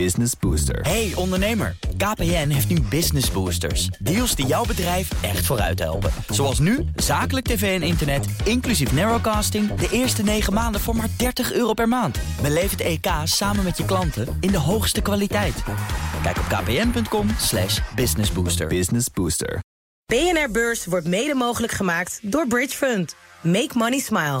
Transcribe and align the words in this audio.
Business 0.00 0.32
Booster. 0.40 0.80
Hey 0.80 1.12
ondernemer, 1.14 1.76
KPN 1.96 2.48
heeft 2.48 2.68
nu 2.68 2.80
Business 2.80 3.30
Boosters. 3.30 3.86
Deals 3.86 4.34
die 4.34 4.46
jouw 4.46 4.64
bedrijf 4.64 5.22
echt 5.22 5.46
vooruit 5.46 5.78
helpen. 5.78 6.10
Zoals 6.28 6.58
nu, 6.58 6.84
zakelijk 6.96 7.46
tv 7.46 7.80
en 7.80 7.86
internet, 7.86 8.26
inclusief 8.44 8.92
narrowcasting... 8.92 9.74
de 9.74 9.88
eerste 9.90 10.22
9 10.22 10.52
maanden 10.52 10.80
voor 10.80 10.96
maar 10.96 11.08
30 11.16 11.52
euro 11.52 11.72
per 11.72 11.88
maand. 11.88 12.18
Beleef 12.42 12.70
het 12.70 12.80
EK 12.80 13.06
samen 13.24 13.64
met 13.64 13.76
je 13.76 13.84
klanten 13.84 14.36
in 14.40 14.50
de 14.50 14.58
hoogste 14.58 15.00
kwaliteit. 15.00 15.62
Kijk 16.22 16.36
op 16.38 16.44
kpn.com 16.44 17.28
slash 17.38 17.80
businessbooster. 17.94 18.66
Business 18.66 19.06
Booster. 19.10 19.58
BNR 20.06 20.50
Beurs 20.50 20.86
wordt 20.86 21.06
mede 21.06 21.34
mogelijk 21.34 21.72
gemaakt 21.72 22.18
door 22.22 22.46
Bridge 22.46 22.76
Fund. 22.76 23.16
Make 23.40 23.70
money 23.78 23.98
smile. 23.98 24.40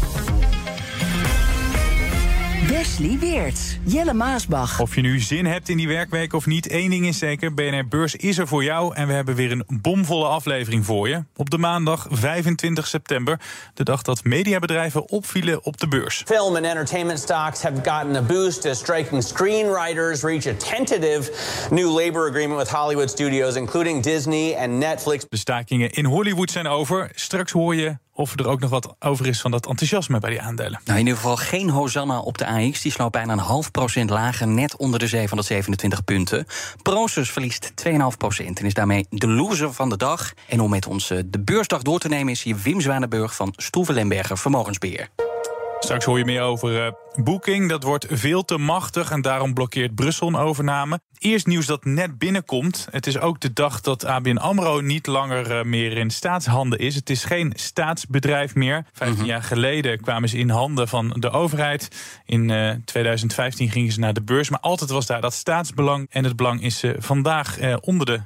Wesley 2.67 3.17
Weert, 3.19 3.79
Jelle 3.85 4.13
Maasbach. 4.13 4.79
Of 4.79 4.95
je 4.95 5.01
nu 5.01 5.19
zin 5.19 5.45
hebt 5.45 5.69
in 5.69 5.77
die 5.77 5.87
werkweek 5.87 6.33
of 6.33 6.45
niet, 6.45 6.67
één 6.67 6.89
ding 6.89 7.07
is 7.07 7.17
zeker: 7.17 7.53
BNR 7.53 7.87
Beurs 7.87 8.15
is 8.15 8.37
er 8.37 8.47
voor 8.47 8.63
jou. 8.63 8.95
En 8.95 9.07
we 9.07 9.13
hebben 9.13 9.35
weer 9.35 9.51
een 9.51 9.65
bomvolle 9.81 10.25
aflevering 10.25 10.85
voor 10.85 11.09
je. 11.09 11.23
Op 11.35 11.49
de 11.49 11.57
maandag 11.57 12.07
25 12.09 12.87
september, 12.87 13.39
de 13.73 13.83
dag 13.83 14.01
dat 14.01 14.23
mediabedrijven 14.23 15.09
opvielen 15.09 15.65
op 15.65 15.77
de 15.77 15.87
beurs. 15.87 16.23
Film 16.25 16.55
and 16.55 16.65
entertainment 16.65 17.19
stocks 17.19 17.61
have 17.61 17.75
gotten 17.83 18.15
a 18.15 18.21
boost 18.21 18.65
as 18.65 18.77
striking 18.77 19.23
screenwriters 19.23 20.21
reach 20.21 20.45
a 20.45 20.53
tentative 20.53 21.31
new 21.69 21.99
labor 21.99 22.27
agreement 22.29 22.59
with 22.59 22.69
Hollywood 22.69 23.09
studios, 23.09 23.55
including 23.55 24.03
Disney 24.03 24.55
and 24.57 24.71
Netflix. 24.71 25.25
De 25.29 25.37
stakingen 25.37 25.91
in 25.91 26.05
Hollywood 26.05 26.51
zijn 26.51 26.67
over. 26.67 27.11
Straks 27.15 27.51
hoor 27.51 27.75
je 27.75 27.97
of 28.13 28.39
er 28.39 28.47
ook 28.47 28.59
nog 28.59 28.69
wat 28.69 28.95
over 28.99 29.27
is 29.27 29.41
van 29.41 29.51
dat 29.51 29.67
enthousiasme 29.67 30.19
bij 30.19 30.29
die 30.29 30.41
aandelen. 30.41 30.81
Nou, 30.85 30.99
in 30.99 31.05
ieder 31.05 31.21
geval 31.21 31.35
geen 31.35 31.69
Hosanna 31.69 32.19
op 32.19 32.37
de 32.37 32.45
AX. 32.45 32.81
Die 32.81 32.91
sloot 32.91 33.11
bijna 33.11 33.33
een 33.33 33.39
half 33.39 33.71
procent 33.71 34.09
lager, 34.09 34.47
net 34.47 34.75
onder 34.75 34.99
de 34.99 35.07
727 35.07 36.03
punten. 36.03 36.45
Prosus 36.81 37.31
verliest 37.31 37.73
2,5 37.87 37.93
procent 38.17 38.59
en 38.59 38.65
is 38.65 38.73
daarmee 38.73 39.05
de 39.09 39.27
loser 39.27 39.73
van 39.73 39.89
de 39.89 39.97
dag. 39.97 40.33
En 40.47 40.59
om 40.59 40.69
met 40.69 40.87
ons 40.87 41.09
eh, 41.09 41.17
de 41.25 41.39
beursdag 41.39 41.81
door 41.81 41.99
te 41.99 42.07
nemen... 42.07 42.31
is 42.31 42.43
hier 42.43 42.57
Wim 42.57 42.81
Zwanenburg 42.81 43.35
van 43.35 43.53
Stoeven 43.57 43.93
Lemberger 43.93 44.37
Vermogensbeheer. 44.37 45.30
Straks 45.83 46.05
hoor 46.05 46.17
je 46.17 46.25
meer 46.25 46.41
over 46.41 46.85
uh, 46.85 46.91
Booking. 47.23 47.69
Dat 47.69 47.83
wordt 47.83 48.05
veel 48.09 48.45
te 48.45 48.57
machtig 48.57 49.11
en 49.11 49.21
daarom 49.21 49.53
blokkeert 49.53 49.95
Brussel 49.95 50.27
een 50.27 50.35
overname. 50.35 50.99
Eerst 51.17 51.47
nieuws 51.47 51.65
dat 51.65 51.85
net 51.85 52.17
binnenkomt. 52.17 52.87
Het 52.91 53.07
is 53.07 53.19
ook 53.19 53.39
de 53.39 53.53
dag 53.53 53.81
dat 53.81 54.05
ABN 54.05 54.37
AMRO 54.37 54.79
niet 54.79 55.07
langer 55.07 55.57
uh, 55.57 55.63
meer 55.63 55.97
in 55.97 56.09
staatshanden 56.09 56.79
is. 56.79 56.95
Het 56.95 57.09
is 57.09 57.23
geen 57.23 57.53
staatsbedrijf 57.55 58.55
meer. 58.55 58.85
Vijftien 58.93 59.25
jaar 59.25 59.43
geleden 59.43 60.01
kwamen 60.01 60.29
ze 60.29 60.37
in 60.37 60.49
handen 60.49 60.87
van 60.87 61.15
de 61.19 61.29
overheid. 61.29 61.87
In 62.25 62.49
uh, 62.49 62.71
2015 62.85 63.69
gingen 63.69 63.91
ze 63.91 63.99
naar 63.99 64.13
de 64.13 64.21
beurs. 64.21 64.49
Maar 64.49 64.59
altijd 64.59 64.89
was 64.89 65.05
daar 65.05 65.21
dat 65.21 65.33
staatsbelang. 65.33 66.07
En 66.09 66.23
het 66.23 66.35
belang 66.35 66.63
is 66.63 66.83
vandaag 66.97 67.57
onder 67.81 68.05
de 68.05 68.19
50% 68.19 68.23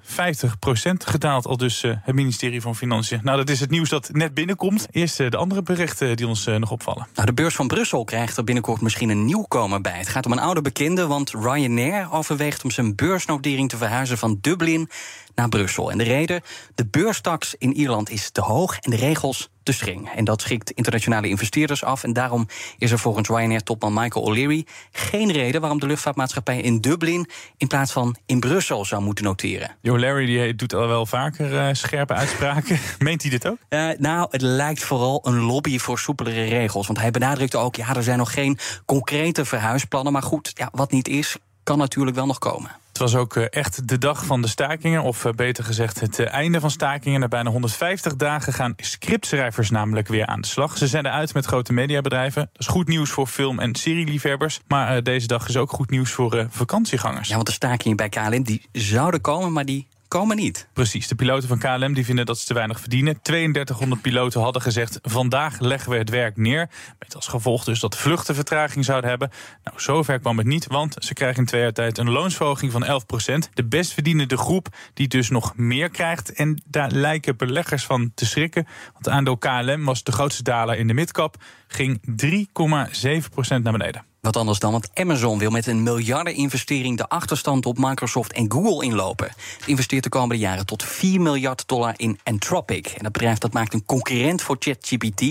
gedaald. 0.97 1.47
Al 1.47 1.57
dus 1.57 1.81
het 1.81 2.15
ministerie 2.15 2.61
van 2.61 2.75
Financiën. 2.75 3.19
Nou, 3.23 3.37
dat 3.37 3.49
is 3.49 3.59
het 3.59 3.69
nieuws 3.69 3.89
dat 3.89 4.09
net 4.11 4.33
binnenkomt. 4.33 4.87
Eerst 4.91 5.17
de 5.17 5.37
andere 5.37 5.61
berichten 5.61 6.15
die 6.15 6.27
ons 6.27 6.45
nog 6.45 6.71
opvallen. 6.71 7.07
Nou, 7.13 7.27
de 7.27 7.33
beurs 7.45 7.57
van 7.57 7.67
Brussel 7.67 8.03
krijgt 8.03 8.37
er 8.37 8.43
binnenkort 8.43 8.81
misschien 8.81 9.09
een 9.09 9.25
nieuwkomer 9.25 9.81
bij. 9.81 9.97
Het 9.97 10.07
gaat 10.07 10.25
om 10.25 10.31
een 10.31 10.39
oude 10.39 10.61
bekende, 10.61 11.07
want 11.07 11.31
Ryanair 11.31 12.11
overweegt 12.11 12.63
om 12.63 12.71
zijn 12.71 12.95
beursnotering 12.95 13.69
te 13.69 13.77
verhuizen 13.77 14.17
van 14.17 14.37
Dublin 14.41 14.89
naar 15.35 15.49
Brussel. 15.49 15.91
En 15.91 15.97
de 15.97 16.03
reden: 16.03 16.41
de 16.75 16.85
beurstaks 16.85 17.55
in 17.57 17.73
Ierland 17.73 18.09
is 18.09 18.29
te 18.29 18.41
hoog 18.41 18.79
en 18.79 18.91
de 18.91 18.97
regels 18.97 19.49
te 19.65 19.71
streng. 19.71 20.09
En 20.15 20.25
dat 20.25 20.41
schikt 20.41 20.71
internationale 20.71 21.29
investeerders 21.29 21.83
af. 21.83 22.03
En 22.03 22.13
daarom 22.13 22.47
is 22.77 22.91
er 22.91 22.99
volgens 22.99 23.27
Ryanair-topman 23.27 23.93
Michael 23.93 24.25
O'Leary 24.25 24.65
geen 24.91 25.31
reden 25.31 25.61
waarom 25.61 25.79
de 25.79 25.85
luchtvaartmaatschappij 25.85 26.61
in 26.61 26.81
Dublin 26.81 27.29
in 27.57 27.67
plaats 27.67 27.91
van 27.91 28.15
in 28.25 28.39
Brussel 28.39 28.85
zou 28.85 29.01
moeten 29.01 29.25
noteren. 29.25 29.75
O'Leary 29.83 30.25
die 30.25 30.55
doet 30.55 30.73
al 30.73 30.87
wel 30.87 31.05
vaker 31.05 31.51
uh, 31.53 31.67
scherpe 31.71 32.13
uitspraken. 32.13 32.79
Meent 32.99 33.21
hij 33.21 33.31
dit 33.31 33.47
ook? 33.47 33.57
Uh, 33.69 33.89
nou, 33.97 34.27
het 34.31 34.41
lijkt 34.41 34.83
vooral 34.83 35.21
een 35.23 35.39
lobby 35.39 35.77
voor 35.77 35.99
soepelere 35.99 36.43
regels. 36.43 36.87
Want 36.87 36.99
hij 36.99 37.11
benadrukt 37.11 37.55
ook: 37.55 37.75
ja, 37.75 37.95
er 37.95 38.03
zijn 38.03 38.17
nog 38.17 38.33
geen 38.33 38.57
concrete 38.85 39.45
verhuisplannen. 39.45 40.13
Maar 40.13 40.23
goed, 40.23 40.51
ja, 40.53 40.69
wat 40.71 40.91
niet 40.91 41.07
is, 41.07 41.37
kan 41.65 41.77
natuurlijk 41.77 42.15
wel 42.15 42.25
nog 42.25 42.39
komen. 42.39 42.71
Het 42.87 42.97
was 42.97 43.15
ook 43.15 43.35
echt 43.35 43.87
de 43.87 43.97
dag 43.97 44.25
van 44.25 44.41
de 44.41 44.47
stakingen, 44.47 45.03
of 45.03 45.25
beter 45.35 45.63
gezegd 45.63 45.99
het 45.99 46.19
einde 46.19 46.59
van 46.59 46.71
stakingen. 46.71 47.19
Na 47.19 47.27
bijna 47.27 47.49
150 47.49 48.15
dagen 48.15 48.53
gaan 48.53 48.73
scriptschrijvers 48.77 49.69
namelijk 49.69 50.07
weer 50.07 50.25
aan 50.25 50.41
de 50.41 50.47
slag. 50.47 50.77
Ze 50.77 50.87
zenden 50.87 51.11
uit 51.11 51.33
met 51.33 51.45
grote 51.45 51.73
mediabedrijven. 51.73 52.49
Dat 52.51 52.61
is 52.61 52.67
goed 52.67 52.87
nieuws 52.87 53.09
voor 53.09 53.27
film- 53.27 53.59
en 53.59 53.75
serieliefhebbers. 53.75 54.59
Maar 54.67 55.03
deze 55.03 55.27
dag 55.27 55.47
is 55.47 55.57
ook 55.57 55.71
goed 55.71 55.89
nieuws 55.89 56.11
voor 56.11 56.47
vakantiegangers. 56.49 57.27
Ja, 57.27 57.35
want 57.35 57.47
de 57.47 57.53
stakingen 57.53 57.97
bij 57.97 58.09
KLM 58.09 58.43
die 58.43 58.61
zouden 58.71 59.21
komen, 59.21 59.53
maar 59.53 59.65
die 59.65 59.87
komen 60.15 60.35
niet. 60.35 60.67
Precies, 60.73 61.07
de 61.07 61.15
piloten 61.15 61.47
van 61.47 61.59
KLM 61.59 61.93
die 61.93 62.05
vinden 62.05 62.25
dat 62.25 62.39
ze 62.39 62.45
te 62.45 62.53
weinig 62.53 62.79
verdienen. 62.79 63.21
3200 63.21 64.01
piloten 64.01 64.41
hadden 64.41 64.61
gezegd, 64.61 64.99
vandaag 65.01 65.59
leggen 65.59 65.91
we 65.91 65.97
het 65.97 66.09
werk 66.09 66.37
neer. 66.37 66.69
Met 66.99 67.15
als 67.15 67.27
gevolg 67.27 67.63
dus 67.63 67.79
dat 67.79 67.97
vluchten 67.97 68.35
vertraging 68.35 68.85
zouden 68.85 69.09
hebben. 69.09 69.29
Nou, 69.63 69.79
zover 69.79 70.19
kwam 70.19 70.37
het 70.37 70.47
niet, 70.47 70.67
want 70.67 70.95
ze 70.99 71.13
krijgen 71.13 71.39
in 71.39 71.45
twee 71.45 71.61
jaar 71.61 71.71
tijd 71.71 71.97
een 71.97 72.09
loonsverhoging 72.09 72.71
van 72.71 72.85
11% 72.85 73.53
De 73.53 73.65
best 73.65 73.93
verdienende 73.93 74.37
groep 74.37 74.67
die 74.93 75.07
dus 75.07 75.29
nog 75.29 75.55
meer 75.55 75.89
krijgt. 75.89 76.33
En 76.33 76.61
daar 76.65 76.91
lijken 76.91 77.37
beleggers 77.37 77.85
van 77.85 78.11
te 78.13 78.25
schrikken. 78.25 78.63
Want 78.93 79.05
het 79.05 79.13
aandeel 79.13 79.37
KLM 79.37 79.85
was 79.85 80.03
de 80.03 80.11
grootste 80.11 80.43
daler 80.43 80.77
in 80.77 80.87
de 80.87 80.93
midcap. 80.93 81.35
Ging 81.67 82.01
3,7% 82.23 83.61
naar 83.61 83.71
beneden. 83.71 84.14
Wat 84.25 84.37
anders 84.37 84.59
dan, 84.59 84.71
want 84.71 84.89
Amazon 84.93 85.39
wil 85.39 85.49
met 85.49 85.67
een 85.67 85.83
miljardeninvestering 85.83 86.97
de 86.97 87.07
achterstand 87.07 87.65
op 87.65 87.77
Microsoft 87.77 88.33
en 88.33 88.51
Google 88.51 88.85
inlopen. 88.85 89.27
Het 89.27 89.67
investeert 89.67 90.03
de 90.03 90.09
komende 90.09 90.37
jaren 90.37 90.65
tot 90.65 90.83
4 90.83 91.21
miljard 91.21 91.67
dollar 91.67 91.93
in 91.97 92.19
Anthropic. 92.23 92.87
En 92.87 93.03
dat 93.03 93.11
bedrijf 93.11 93.37
dat 93.37 93.53
maakt 93.53 93.73
een 93.73 93.85
concurrent 93.85 94.41
voor 94.41 94.55
ChatGPT 94.59 95.21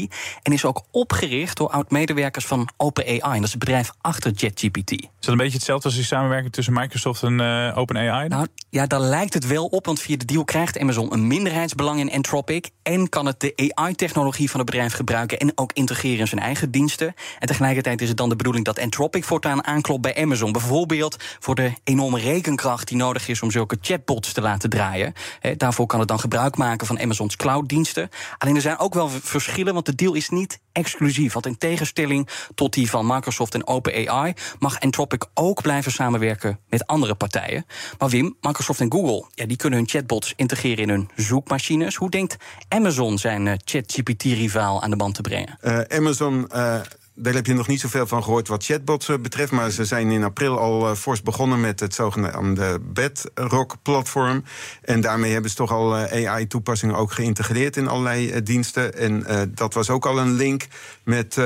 en 0.42 0.52
is 0.52 0.64
ook 0.64 0.82
opgericht 0.90 1.56
door 1.56 1.68
oud-medewerkers 1.68 2.46
van 2.46 2.68
OpenAI. 2.76 3.20
En 3.20 3.34
dat 3.34 3.44
is 3.44 3.50
het 3.50 3.58
bedrijf 3.58 3.92
achter 4.00 4.32
ChatGPT. 4.34 4.90
Is 4.90 5.08
dat 5.20 5.28
een 5.28 5.36
beetje 5.36 5.56
hetzelfde 5.56 5.86
als 5.86 5.94
die 5.94 6.04
samenwerking 6.04 6.52
tussen 6.52 6.74
Microsoft 6.74 7.22
en 7.22 7.40
uh, 7.40 7.78
OpenAI? 7.78 8.28
Nou, 8.28 8.46
ja, 8.70 8.86
daar 8.86 9.00
lijkt 9.00 9.34
het 9.34 9.46
wel 9.46 9.66
op, 9.66 9.86
want 9.86 10.00
via 10.00 10.16
de 10.16 10.24
deal 10.24 10.44
krijgt 10.44 10.78
Amazon 10.78 11.12
een 11.12 11.26
minderheidsbelang 11.26 12.00
in 12.00 12.12
Anthropic 12.12 12.70
en 12.82 13.08
kan 13.08 13.26
het 13.26 13.40
de 13.40 13.72
AI-technologie 13.74 14.50
van 14.50 14.60
het 14.60 14.70
bedrijf 14.70 14.92
gebruiken 14.92 15.38
en 15.38 15.52
ook 15.54 15.72
integreren 15.72 16.18
in 16.18 16.28
zijn 16.28 16.40
eigen 16.40 16.70
diensten. 16.70 17.14
En 17.38 17.46
tegelijkertijd 17.46 18.00
is 18.00 18.08
het 18.08 18.16
dan 18.16 18.28
de 18.28 18.36
bedoeling 18.36 18.64
dat 18.64 18.78
Anthropic 18.84 19.24
voortaan 19.24 19.64
aanklopt 19.64 20.02
bij 20.02 20.16
Amazon. 20.16 20.52
Bijvoorbeeld 20.52 21.16
voor 21.38 21.54
de 21.54 21.72
enorme 21.84 22.20
rekenkracht 22.20 22.88
die 22.88 22.96
nodig 22.96 23.28
is 23.28 23.42
om 23.42 23.50
zulke 23.50 23.76
chatbots 23.80 24.32
te 24.32 24.40
laten 24.40 24.70
draaien. 24.70 25.12
daarvoor 25.56 25.86
kan 25.86 25.98
het 25.98 26.08
dan 26.08 26.20
gebruik 26.20 26.56
maken 26.56 26.86
van 26.86 27.00
Amazons 27.00 27.36
clouddiensten. 27.36 28.08
Alleen 28.38 28.54
er 28.54 28.60
zijn 28.60 28.78
ook 28.78 28.94
wel 28.94 29.08
verschillen, 29.08 29.72
want 29.74 29.86
de 29.86 29.94
deal 29.94 30.14
is 30.14 30.28
niet 30.28 30.60
exclusief. 30.72 31.32
Want 31.32 31.46
in 31.46 31.58
tegenstelling 31.58 32.28
tot 32.54 32.72
die 32.72 32.90
van 32.90 33.06
Microsoft 33.06 33.54
en 33.54 33.66
OpenAI 33.66 34.32
mag 34.58 34.80
Anthropic 34.80 35.26
ook 35.34 35.62
blijven 35.62 35.92
samenwerken 35.92 36.58
met 36.68 36.86
andere 36.86 37.14
partijen. 37.14 37.66
Maar 37.98 38.08
Wim, 38.08 38.36
Microsoft 38.40 38.80
en 38.80 38.92
Google, 38.92 39.24
ja, 39.34 39.46
die 39.46 39.56
kunnen 39.56 39.78
hun 39.78 39.88
chatbots 39.88 40.32
integreren 40.36 40.82
in 40.82 40.88
hun 40.88 41.10
zoekmachines. 41.16 41.94
Hoe 41.94 42.10
denkt 42.10 42.36
Amazon 42.68 43.18
zijn 43.18 43.46
uh, 43.46 43.54
ChatGPT-rivaal 43.64 44.82
aan 44.82 44.90
de 44.90 44.96
band 44.96 45.14
te 45.14 45.20
brengen? 45.20 45.58
Uh, 45.62 45.80
Amazon. 45.88 46.48
Uh 46.54 46.80
daar 47.14 47.34
heb 47.34 47.46
je 47.46 47.54
nog 47.54 47.66
niet 47.66 47.80
zoveel 47.80 48.06
van 48.06 48.22
gehoord 48.22 48.48
wat 48.48 48.64
chatbots 48.64 49.06
betreft. 49.06 49.52
Maar 49.52 49.70
ze 49.70 49.84
zijn 49.84 50.10
in 50.10 50.24
april 50.24 50.58
al 50.58 50.90
uh, 50.90 50.94
fors 50.94 51.22
begonnen 51.22 51.60
met 51.60 51.80
het 51.80 51.94
zogenaamde 51.94 52.80
Bedrock-platform. 52.80 54.44
En 54.82 55.00
daarmee 55.00 55.32
hebben 55.32 55.50
ze 55.50 55.56
toch 55.56 55.72
al 55.72 55.96
uh, 55.96 56.28
AI-toepassingen 56.28 56.94
ook 56.94 57.12
geïntegreerd 57.12 57.76
in 57.76 57.88
allerlei 57.88 58.32
uh, 58.32 58.36
diensten. 58.44 58.94
En 58.94 59.24
dat 59.54 59.74
was 59.74 59.90
ook 59.90 60.06
al 60.06 60.18
een 60.18 60.32
link 60.32 60.66
met 61.04 61.38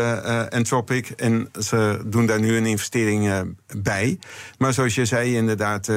Anthropic. 0.50 1.10
En 1.10 1.50
ze 1.60 2.02
doen 2.06 2.26
daar 2.26 2.40
nu 2.40 2.56
een 2.56 2.66
investering 2.66 3.54
bij. 3.76 4.18
Maar 4.58 4.72
zoals 4.72 4.94
je 4.94 5.04
zei, 5.04 5.36
inderdaad 5.36 5.88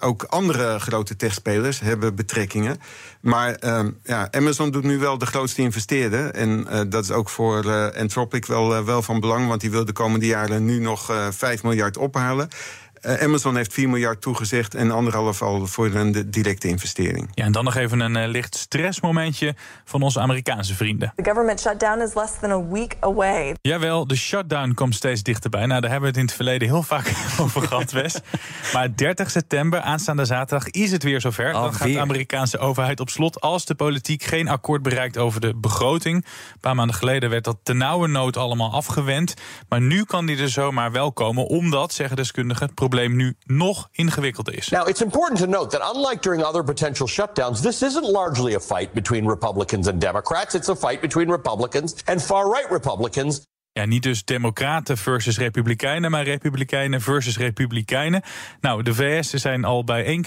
ook 0.00 0.22
andere 0.22 0.78
grote 0.78 1.16
techspelers 1.16 1.80
hebben 1.80 2.14
betrekkingen. 2.14 2.80
Maar 3.20 3.56
uh, 3.64 3.80
ja, 4.02 4.28
Amazon 4.30 4.70
doet 4.70 4.84
nu 4.84 4.98
wel 4.98 5.18
de 5.18 5.26
grootste 5.26 5.62
investeerder. 5.62 6.30
En 6.30 6.66
uh, 6.70 6.80
dat 6.88 7.04
is 7.04 7.10
ook 7.10 7.28
voor 7.28 7.64
uh, 7.64 7.86
Anthropic 7.88 8.46
wel, 8.46 8.84
wel 8.84 9.02
van 9.02 9.20
belang. 9.20 9.48
Want 9.48 9.60
die 9.60 9.70
wil 9.70 9.84
de 9.84 9.92
komende 9.92 10.26
jaren 10.26 10.64
nu 10.64 10.78
nog 10.78 11.12
5 11.30 11.62
miljard 11.62 11.96
ophalen. 11.96 12.48
Uh, 13.02 13.22
Amazon 13.22 13.56
heeft 13.56 13.72
4 13.72 13.88
miljard 13.88 14.20
toegezegd 14.20 14.74
en 14.74 14.90
anderhalf 14.90 15.42
al 15.42 15.66
voor 15.66 15.94
een 15.94 16.30
directe 16.30 16.68
investering. 16.68 17.28
Ja, 17.34 17.44
en 17.44 17.52
dan 17.52 17.64
nog 17.64 17.74
even 17.74 18.00
een 18.00 18.16
uh, 18.16 18.26
licht 18.26 18.56
stressmomentje 18.56 19.54
van 19.84 20.02
onze 20.02 20.20
Amerikaanse 20.20 20.74
vrienden. 20.74 21.12
The 21.16 21.24
government 21.24 21.60
shutdown 21.60 22.00
is 22.00 22.14
less 22.14 22.32
than 22.40 22.50
a 22.50 22.68
week 22.68 22.96
away. 23.00 23.54
Jawel, 23.62 24.06
de 24.06 24.16
shutdown 24.16 24.72
komt 24.74 24.94
steeds 24.94 25.22
dichterbij. 25.22 25.66
Nou, 25.66 25.80
daar 25.80 25.90
hebben 25.90 26.00
we 26.00 26.06
het 26.06 26.16
in 26.16 26.24
het 26.24 26.34
verleden 26.34 26.68
heel 26.68 26.82
vaak 26.82 27.12
over 27.40 27.62
gehad, 27.62 27.90
Wes. 27.90 28.20
Maar 28.72 28.96
30 28.96 29.30
september, 29.30 29.80
aanstaande 29.80 30.24
zaterdag, 30.24 30.68
is 30.68 30.92
het 30.92 31.02
weer 31.02 31.20
zover. 31.20 31.52
Dan 31.52 31.74
gaat 31.74 31.88
de 31.88 32.00
Amerikaanse 32.00 32.58
overheid 32.58 33.00
op 33.00 33.10
slot 33.10 33.40
als 33.40 33.64
de 33.64 33.74
politiek 33.74 34.22
geen 34.22 34.48
akkoord 34.48 34.82
bereikt 34.82 35.18
over 35.18 35.40
de 35.40 35.54
begroting. 35.56 36.16
Een 36.24 36.60
paar 36.60 36.74
maanden 36.74 36.96
geleden 36.96 37.30
werd 37.30 37.44
dat 37.44 37.56
nood 38.08 38.36
allemaal 38.36 38.72
afgewend. 38.72 39.34
Maar 39.68 39.80
nu 39.80 40.04
kan 40.04 40.26
die 40.26 40.38
er 40.38 40.48
zomaar 40.48 40.92
wel 40.92 41.12
komen, 41.12 41.46
omdat, 41.46 41.92
zeggen 41.92 42.16
deskundigen, 42.16 42.66
het 42.66 42.74
probleem 42.88 43.16
nu 43.16 43.36
nog 43.46 43.88
ingewikkelder 43.92 44.56
is. 44.56 44.68
Now, 44.68 44.86
it's 44.86 45.00
important 45.00 45.40
to 45.40 45.46
note 45.46 45.70
that 45.70 45.94
unlike 45.94 46.20
during 46.22 46.44
other 46.44 46.62
potential 46.62 47.08
shutdowns, 47.08 47.60
this 47.60 47.82
isn't 47.82 48.10
largely 48.10 48.54
a 48.54 48.60
fight 48.60 48.92
between 48.92 49.26
Republicans 49.26 49.86
and 49.86 50.00
Democrats. 50.00 50.54
It's 50.54 50.68
a 50.68 50.76
fight 50.76 51.00
between 51.00 51.30
Republicans 51.30 51.94
and 52.06 52.22
far-right 52.22 52.70
Republicans. 52.70 53.46
Ja, 53.78 53.84
niet 53.84 54.02
dus 54.02 54.24
democraten 54.24 54.98
versus 54.98 55.38
republikeinen, 55.38 56.10
maar 56.10 56.24
republikeinen 56.24 57.00
versus 57.00 57.38
republikeinen. 57.38 58.22
Nou, 58.60 58.82
de 58.82 58.94
VS 58.94 59.30
zijn 59.30 59.64
al 59.64 59.84
bij 59.84 60.04
één 60.04 60.24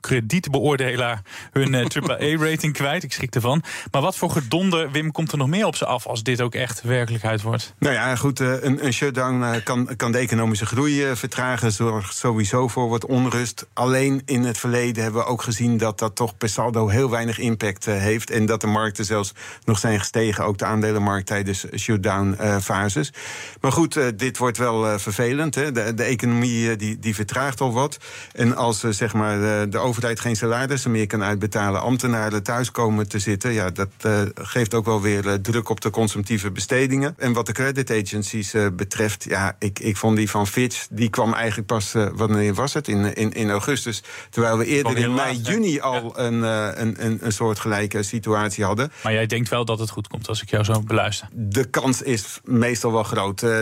kredietbeoordelaar 0.00 1.22
hun 1.52 1.74
eh, 1.74 1.86
AAA-rating 2.08 2.72
kwijt. 2.80 3.02
Ik 3.02 3.12
schrik 3.12 3.34
ervan. 3.34 3.62
Maar 3.90 4.02
wat 4.02 4.16
voor 4.16 4.30
gedonder, 4.30 4.90
Wim, 4.90 5.12
komt 5.12 5.32
er 5.32 5.38
nog 5.38 5.48
meer 5.48 5.66
op 5.66 5.76
ze 5.76 5.86
af 5.86 6.06
als 6.06 6.22
dit 6.22 6.40
ook 6.40 6.54
echt 6.54 6.82
werkelijkheid 6.82 7.42
wordt? 7.42 7.74
Nou 7.78 7.94
ja, 7.94 8.16
goed, 8.16 8.40
uh, 8.40 8.62
een, 8.62 8.84
een, 8.84 8.92
shutdown 8.92 9.42
uh, 9.42 9.52
kan, 9.64 9.88
kan 9.96 10.12
de 10.12 10.18
economische 10.18 10.66
groei 10.66 11.16
vertragen. 11.16 11.72
Zorgt 11.72 12.16
sowieso 12.16 12.68
voor 12.68 12.88
wat 12.88 13.06
onrust. 13.06 13.66
Alleen 13.72 14.22
in 14.24 14.42
het 14.42 14.58
verleden 14.58 15.02
hebben 15.02 15.20
we 15.20 15.26
ook 15.26 15.42
gezien 15.42 15.76
dat 15.76 15.98
dat 15.98 16.16
toch 16.16 16.36
per 16.36 16.48
saldo 16.48 16.88
heel 16.88 17.10
weinig 17.10 17.38
impact 17.38 17.84
heeft. 17.84 18.30
En 18.30 18.46
dat 18.46 18.60
de 18.60 18.66
markten 18.66 19.04
zelfs 19.04 19.32
nog 19.64 19.78
zijn 19.78 19.98
gestegen. 19.98 20.44
Ook 20.44 20.58
de 20.58 20.64
aandelenmarkt 20.64 21.26
tijdens 21.26 21.66
shutdown 21.76 22.34
eh, 22.49 22.49
fases. 22.58 23.12
Maar 23.60 23.72
goed, 23.72 23.96
eh, 23.96 24.04
dit 24.16 24.38
wordt 24.38 24.58
wel 24.58 24.86
eh, 24.86 24.98
vervelend. 24.98 25.54
Hè. 25.54 25.72
De, 25.72 25.94
de 25.94 26.02
economie 26.02 26.76
die, 26.76 26.98
die 26.98 27.14
vertraagt 27.14 27.60
al 27.60 27.72
wat. 27.72 27.98
En 28.32 28.56
als 28.56 28.80
zeg 28.80 29.14
maar, 29.14 29.68
de 29.70 29.78
overheid 29.78 30.20
geen 30.20 30.36
salarissen 30.36 30.90
meer 30.90 31.06
kan 31.06 31.22
uitbetalen, 31.22 31.80
ambtenaren 31.80 32.42
thuis 32.42 32.70
komen 32.70 33.08
te 33.08 33.18
zitten, 33.18 33.52
ja, 33.52 33.70
dat 33.70 33.88
geeft 34.34 34.74
ook 34.74 34.84
wel 34.84 35.00
weer 35.00 35.40
druk 35.40 35.68
op 35.68 35.80
de 35.80 35.90
consumptieve 35.90 36.50
bestedingen. 36.50 37.14
En 37.18 37.32
wat 37.32 37.46
de 37.46 37.52
credit 37.52 37.90
agencies 37.90 38.54
betreft, 38.72 39.24
ja, 39.24 39.56
ik, 39.58 39.78
ik 39.78 39.96
vond 39.96 40.16
die 40.16 40.30
van 40.30 40.46
Fitch, 40.46 40.86
die 40.90 41.10
kwam 41.10 41.34
eigenlijk 41.34 41.66
pas, 41.66 41.94
wanneer 42.12 42.54
was 42.54 42.74
het? 42.74 42.88
In, 42.88 43.14
in, 43.14 43.32
in 43.32 43.50
augustus. 43.50 44.02
Terwijl 44.30 44.58
we 44.58 44.66
eerder 44.66 44.98
in 44.98 45.14
mei, 45.14 45.36
juni 45.36 45.80
al 45.80 46.18
een, 46.18 46.42
een, 46.42 47.04
een, 47.04 47.18
een 47.20 47.32
soort 47.32 47.58
gelijke 47.58 48.02
situatie 48.02 48.64
hadden. 48.64 48.92
Maar 49.02 49.12
jij 49.12 49.26
denkt 49.26 49.48
wel 49.48 49.64
dat 49.64 49.78
het 49.78 49.90
goed 49.90 50.08
komt 50.08 50.28
als 50.28 50.42
ik 50.42 50.50
jou 50.50 50.64
zo 50.64 50.80
beluister? 50.80 51.28
De 51.32 51.64
kans 51.64 52.02
is 52.02 52.29
meestal 52.44 52.92
wel 52.92 53.02
groot. 53.02 53.42
Uh, 53.42 53.58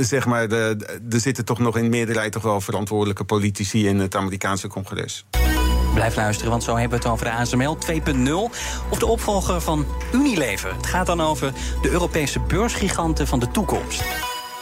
zeg 0.00 0.26
maar, 0.26 0.50
er 0.50 0.76
zitten 1.08 1.44
toch 1.44 1.58
nog 1.58 1.76
in 1.76 1.88
meerderheid 1.88 2.32
toch 2.32 2.42
wel 2.42 2.60
verantwoordelijke 2.60 3.24
politici 3.24 3.88
in 3.88 3.98
het 3.98 4.16
Amerikaanse 4.16 4.68
congres. 4.68 5.24
Blijf 5.94 6.16
luisteren, 6.16 6.50
want 6.50 6.62
zo 6.62 6.76
hebben 6.76 6.98
we 6.98 7.04
het 7.04 7.12
over 7.12 7.26
de 7.26 7.32
ASML 7.32 7.78
2.0 7.92 8.32
of 8.90 8.98
de 8.98 9.06
opvolger 9.06 9.60
van 9.60 9.86
Unilever. 10.12 10.74
Het 10.76 10.86
gaat 10.86 11.06
dan 11.06 11.20
over 11.20 11.52
de 11.82 11.90
Europese 11.90 12.40
beursgiganten 12.40 13.26
van 13.26 13.38
de 13.40 13.50
toekomst. 13.50 14.04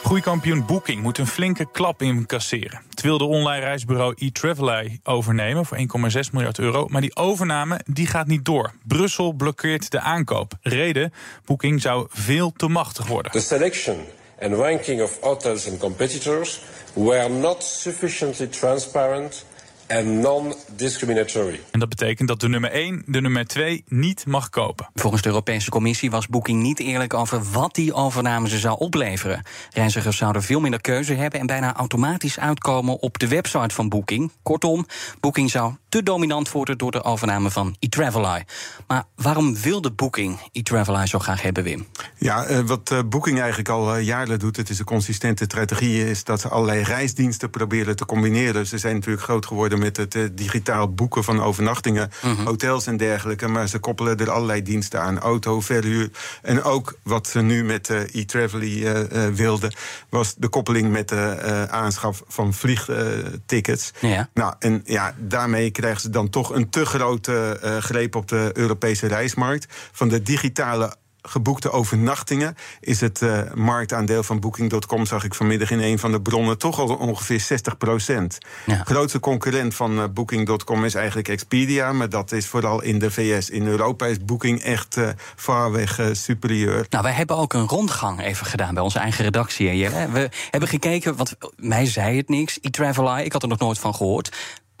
Groeikampioen 0.03 0.65
Booking 0.65 1.01
moet 1.01 1.17
een 1.17 1.27
flinke 1.27 1.67
klap 1.71 2.01
incasseren. 2.01 2.81
Het 3.03 3.11
wil 3.11 3.27
de 3.27 3.35
online 3.35 3.65
reisbureau 3.65 4.13
eTravelly 4.17 4.99
overnemen 5.03 5.65
voor 5.65 5.77
1,6 5.77 5.83
miljard 6.31 6.59
euro. 6.59 6.87
Maar 6.87 7.01
die 7.01 7.15
overname 7.15 7.79
die 7.85 8.07
gaat 8.07 8.27
niet 8.27 8.45
door. 8.45 8.73
Brussel 8.87 9.31
blokkeert 9.31 9.91
de 9.91 9.99
aankoop. 9.99 10.53
Reden, 10.61 11.13
Booking 11.45 11.81
zou 11.81 12.07
veel 12.09 12.53
te 12.55 12.67
machtig 12.67 13.07
worden. 13.07 13.31
The 13.31 13.39
selection 13.39 13.97
and 14.41 14.53
ranking 14.53 15.01
of 15.01 15.17
hotels 15.21 15.69
and 15.69 15.79
competitors 15.79 16.61
were 16.93 17.29
not 17.29 17.63
sufficiently 17.63 18.47
transparent 18.47 19.45
en 19.93 20.19
non-discriminatory. 20.19 21.59
En 21.71 21.79
dat 21.79 21.89
betekent 21.89 22.27
dat 22.27 22.39
de 22.39 22.49
nummer 22.49 22.71
1 22.71 23.03
de 23.05 23.21
nummer 23.21 23.47
2 23.47 23.83
niet 23.87 24.25
mag 24.25 24.49
kopen. 24.49 24.89
Volgens 24.93 25.21
de 25.21 25.29
Europese 25.29 25.69
Commissie 25.69 26.11
was 26.11 26.27
Booking 26.27 26.61
niet 26.61 26.79
eerlijk 26.79 27.13
over 27.13 27.43
wat 27.51 27.75
die 27.75 27.93
overname 27.93 28.49
ze 28.49 28.57
zou 28.57 28.79
opleveren. 28.79 29.43
Reizigers 29.69 30.17
zouden 30.17 30.43
veel 30.43 30.59
minder 30.59 30.81
keuze 30.81 31.13
hebben 31.13 31.39
en 31.39 31.45
bijna 31.45 31.75
automatisch 31.75 32.39
uitkomen 32.39 32.99
op 32.99 33.19
de 33.19 33.27
website 33.27 33.75
van 33.75 33.89
Booking. 33.89 34.31
Kortom, 34.43 34.85
Booking 35.19 35.49
zou 35.49 35.73
te 35.89 36.03
dominant 36.03 36.51
worden 36.51 36.77
door 36.77 36.91
de 36.91 37.03
overname 37.03 37.51
van 37.51 37.75
eTraveleye. 37.79 38.45
Maar 38.87 39.03
waarom 39.15 39.55
wilde 39.55 39.91
Booking 39.91 40.39
eTraveleye 40.51 41.07
zo 41.07 41.19
graag 41.19 41.41
hebben, 41.41 41.63
Wim? 41.63 41.87
Ja, 42.17 42.49
uh, 42.49 42.59
wat 42.59 42.91
uh, 42.91 42.99
Booking 43.09 43.39
eigenlijk 43.39 43.69
al 43.69 43.97
uh, 43.97 44.03
jaren 44.03 44.39
doet, 44.39 44.57
het 44.57 44.69
is 44.69 44.79
een 44.79 44.85
consistente 44.85 45.43
strategie, 45.43 46.09
is 46.09 46.23
dat 46.23 46.41
ze 46.41 46.47
allerlei 46.47 46.83
reisdiensten 46.83 47.49
proberen 47.49 47.95
te 47.95 48.05
combineren. 48.05 48.67
Ze 48.67 48.77
zijn 48.77 48.95
natuurlijk 48.95 49.23
groot 49.23 49.45
geworden 49.45 49.79
met 49.83 49.97
het 49.97 50.37
digitaal 50.37 50.93
boeken 50.93 51.23
van 51.23 51.41
overnachtingen, 51.41 52.09
mhm. 52.21 52.45
hotels 52.45 52.87
en 52.87 52.97
dergelijke. 52.97 53.47
Maar 53.47 53.67
ze 53.67 53.79
koppelen 53.79 54.17
er 54.17 54.31
allerlei 54.31 54.61
diensten 54.61 55.01
aan. 55.01 55.19
Auto, 55.19 55.61
verhuur. 55.61 56.09
En 56.41 56.63
ook 56.63 56.97
wat 57.03 57.27
ze 57.27 57.41
nu 57.41 57.63
met 57.63 57.89
eTraveleye 57.89 59.07
wilden, 59.33 59.73
was 60.09 60.35
de 60.37 60.47
koppeling 60.47 60.91
met 60.91 61.09
de 61.09 61.67
aanschaf 61.69 62.23
van 62.27 62.53
vliegtickets. 62.53 63.91
Ja. 63.99 64.29
Nou, 64.33 64.53
en 64.59 64.81
ja, 64.85 65.15
daarmee 65.17 65.71
krijgen 65.71 66.01
ze 66.01 66.09
dan 66.09 66.29
toch 66.29 66.53
een 66.53 66.69
te 66.69 66.85
grote 66.85 67.59
greep 67.79 68.15
op 68.15 68.27
de 68.27 68.49
Europese 68.53 69.07
reismarkt. 69.07 69.65
Van 69.91 70.07
de 70.07 70.21
digitale 70.21 70.95
geboekte 71.27 71.71
overnachtingen 71.71 72.55
is 72.79 73.01
het 73.01 73.21
uh, 73.21 73.41
marktaandeel 73.53 74.23
van 74.23 74.39
Booking.com, 74.39 75.05
zag 75.05 75.23
ik 75.23 75.33
vanmiddag 75.33 75.71
in 75.71 75.79
een 75.79 75.99
van 75.99 76.11
de 76.11 76.21
bronnen, 76.21 76.57
toch 76.57 76.79
al 76.79 76.95
ongeveer 76.95 77.39
60 77.39 77.77
procent. 77.77 78.37
Ja. 78.65 78.81
Grootste 78.83 79.19
concurrent 79.19 79.75
van 79.75 79.97
uh, 79.97 80.03
Booking.com 80.13 80.85
is 80.85 80.95
eigenlijk 80.95 81.27
Expedia, 81.27 81.93
maar 81.93 82.09
dat 82.09 82.31
is 82.31 82.47
vooral 82.47 82.81
in 82.81 82.99
de 82.99 83.11
VS. 83.11 83.49
In 83.49 83.67
Europa 83.67 84.05
is 84.05 84.25
Booking 84.25 84.61
echt 84.61 84.97
uh, 84.97 85.09
vaarweg 85.35 85.99
superieur. 86.11 86.85
Nou, 86.89 87.03
wij 87.03 87.13
hebben 87.13 87.37
ook 87.37 87.53
een 87.53 87.67
rondgang 87.67 88.21
even 88.21 88.45
gedaan 88.45 88.73
bij 88.73 88.83
onze 88.83 88.99
eigen 88.99 89.23
redactie. 89.23 89.89
We 89.89 90.29
hebben 90.49 90.69
gekeken, 90.69 91.15
want 91.15 91.35
mij 91.55 91.85
zei 91.85 92.17
het 92.17 92.29
niks, 92.29 92.57
e-Travel 92.61 93.17
ik 93.17 93.33
had 93.33 93.43
er 93.43 93.47
nog 93.47 93.59
nooit 93.59 93.79
van 93.79 93.95
gehoord 93.95 94.31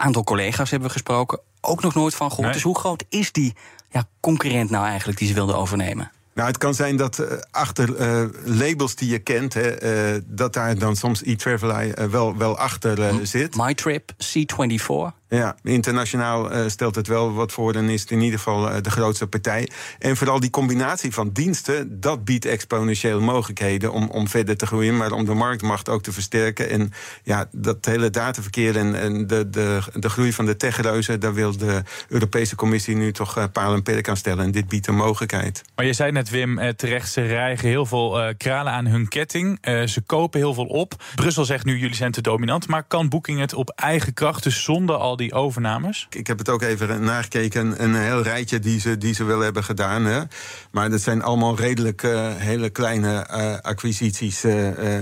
aantal 0.03 0.23
collega's 0.23 0.69
hebben 0.69 0.87
we 0.87 0.93
gesproken. 0.93 1.39
Ook 1.61 1.81
nog 1.81 1.93
nooit 1.93 2.15
van 2.15 2.31
gehoord. 2.31 2.53
Dus 2.53 2.63
hoe 2.63 2.77
groot 2.77 3.03
is 3.09 3.31
die 3.31 3.53
ja, 3.89 4.03
concurrent 4.19 4.69
nou 4.69 4.85
eigenlijk 4.85 5.17
die 5.17 5.27
ze 5.27 5.33
wilden 5.33 5.57
overnemen? 5.57 6.11
Nou, 6.33 6.47
het 6.47 6.57
kan 6.57 6.73
zijn 6.73 6.95
dat 6.95 7.19
uh, 7.19 7.27
achter 7.51 7.99
uh, 7.99 8.29
labels 8.43 8.95
die 8.95 9.09
je 9.09 9.19
kent, 9.19 9.53
hè, 9.53 9.83
uh, 10.15 10.21
dat 10.25 10.53
daar 10.53 10.77
dan 10.77 10.95
soms 10.95 11.23
e-Traveleye 11.23 12.07
wel, 12.09 12.37
wel 12.37 12.57
achter 12.57 13.25
zit. 13.27 13.55
MyTrip, 13.55 14.11
C24. 14.11 15.22
Ja, 15.35 15.55
internationaal 15.63 16.51
uh, 16.51 16.67
stelt 16.67 16.95
het 16.95 17.07
wel 17.07 17.33
wat 17.33 17.51
voor. 17.51 17.73
Dan 17.73 17.89
is 17.89 18.01
het 18.01 18.11
in 18.11 18.21
ieder 18.21 18.39
geval 18.39 18.69
uh, 18.69 18.75
de 18.81 18.89
grootste 18.89 19.27
partij. 19.27 19.69
En 19.99 20.17
vooral 20.17 20.39
die 20.39 20.49
combinatie 20.49 21.13
van 21.13 21.29
diensten, 21.29 21.99
dat 22.01 22.25
biedt 22.25 22.45
exponentiële 22.45 23.19
mogelijkheden 23.19 23.91
om, 23.91 24.09
om 24.09 24.27
verder 24.27 24.57
te 24.57 24.65
groeien, 24.65 24.97
maar 24.97 25.11
om 25.11 25.25
de 25.25 25.33
marktmacht 25.33 25.89
ook 25.89 26.03
te 26.03 26.11
versterken. 26.11 26.69
En 26.69 26.91
ja, 27.23 27.47
dat 27.51 27.85
hele 27.85 28.09
dataverkeer 28.09 28.77
en, 28.77 28.95
en 28.99 29.27
de, 29.27 29.49
de, 29.49 29.79
de 29.93 30.09
groei 30.09 30.33
van 30.33 30.45
de 30.45 30.57
techreuzen, 30.57 31.19
daar 31.19 31.33
wil 31.33 31.57
de 31.57 31.81
Europese 32.09 32.55
Commissie 32.55 32.95
nu 32.95 33.11
toch 33.11 33.37
uh, 33.37 33.43
paal 33.51 33.73
en 33.73 33.83
perk 33.83 34.09
aan 34.09 34.17
stellen. 34.17 34.45
En 34.45 34.51
dit 34.51 34.67
biedt 34.67 34.87
een 34.87 34.95
mogelijkheid. 34.95 35.61
Maar 35.75 35.85
je 35.85 35.93
zei 35.93 36.11
net, 36.11 36.29
Wim, 36.29 36.75
terecht, 36.75 37.11
ze 37.11 37.21
rijgen 37.21 37.69
heel 37.69 37.85
veel 37.85 38.33
kralen 38.37 38.71
aan 38.71 38.85
hun 38.85 39.07
ketting. 39.07 39.57
ze 39.85 40.01
kopen 40.05 40.39
heel 40.39 40.53
veel 40.53 40.65
op. 40.65 41.03
Brussel 41.15 41.45
zegt 41.45 41.65
nu, 41.65 41.77
jullie 41.77 41.95
zijn 41.95 42.11
te 42.11 42.21
dominant. 42.21 42.67
Maar 42.67 42.83
kan 42.83 43.09
Booking 43.09 43.39
het 43.39 43.53
op 43.53 43.69
eigen 43.69 44.13
kracht, 44.13 44.43
dus 44.43 44.63
zonder 44.63 44.95
al 44.95 45.15
die 45.15 45.22
overnames? 45.31 46.07
Ik 46.09 46.27
heb 46.27 46.37
het 46.37 46.49
ook 46.49 46.61
even 46.61 47.03
nagekeken. 47.03 47.83
Een 47.83 47.95
heel 47.95 48.21
rijtje 48.21 48.59
die 48.59 48.79
ze, 48.79 48.97
die 48.97 49.13
ze 49.13 49.23
wel 49.23 49.39
hebben 49.39 49.63
gedaan. 49.63 50.05
Hè. 50.05 50.21
Maar 50.71 50.89
dat 50.89 51.01
zijn 51.01 51.21
allemaal 51.21 51.55
redelijk 51.55 52.03
uh, 52.03 52.35
hele 52.35 52.69
kleine 52.69 53.27
uh, 53.31 53.57
acquisities. 53.61 54.41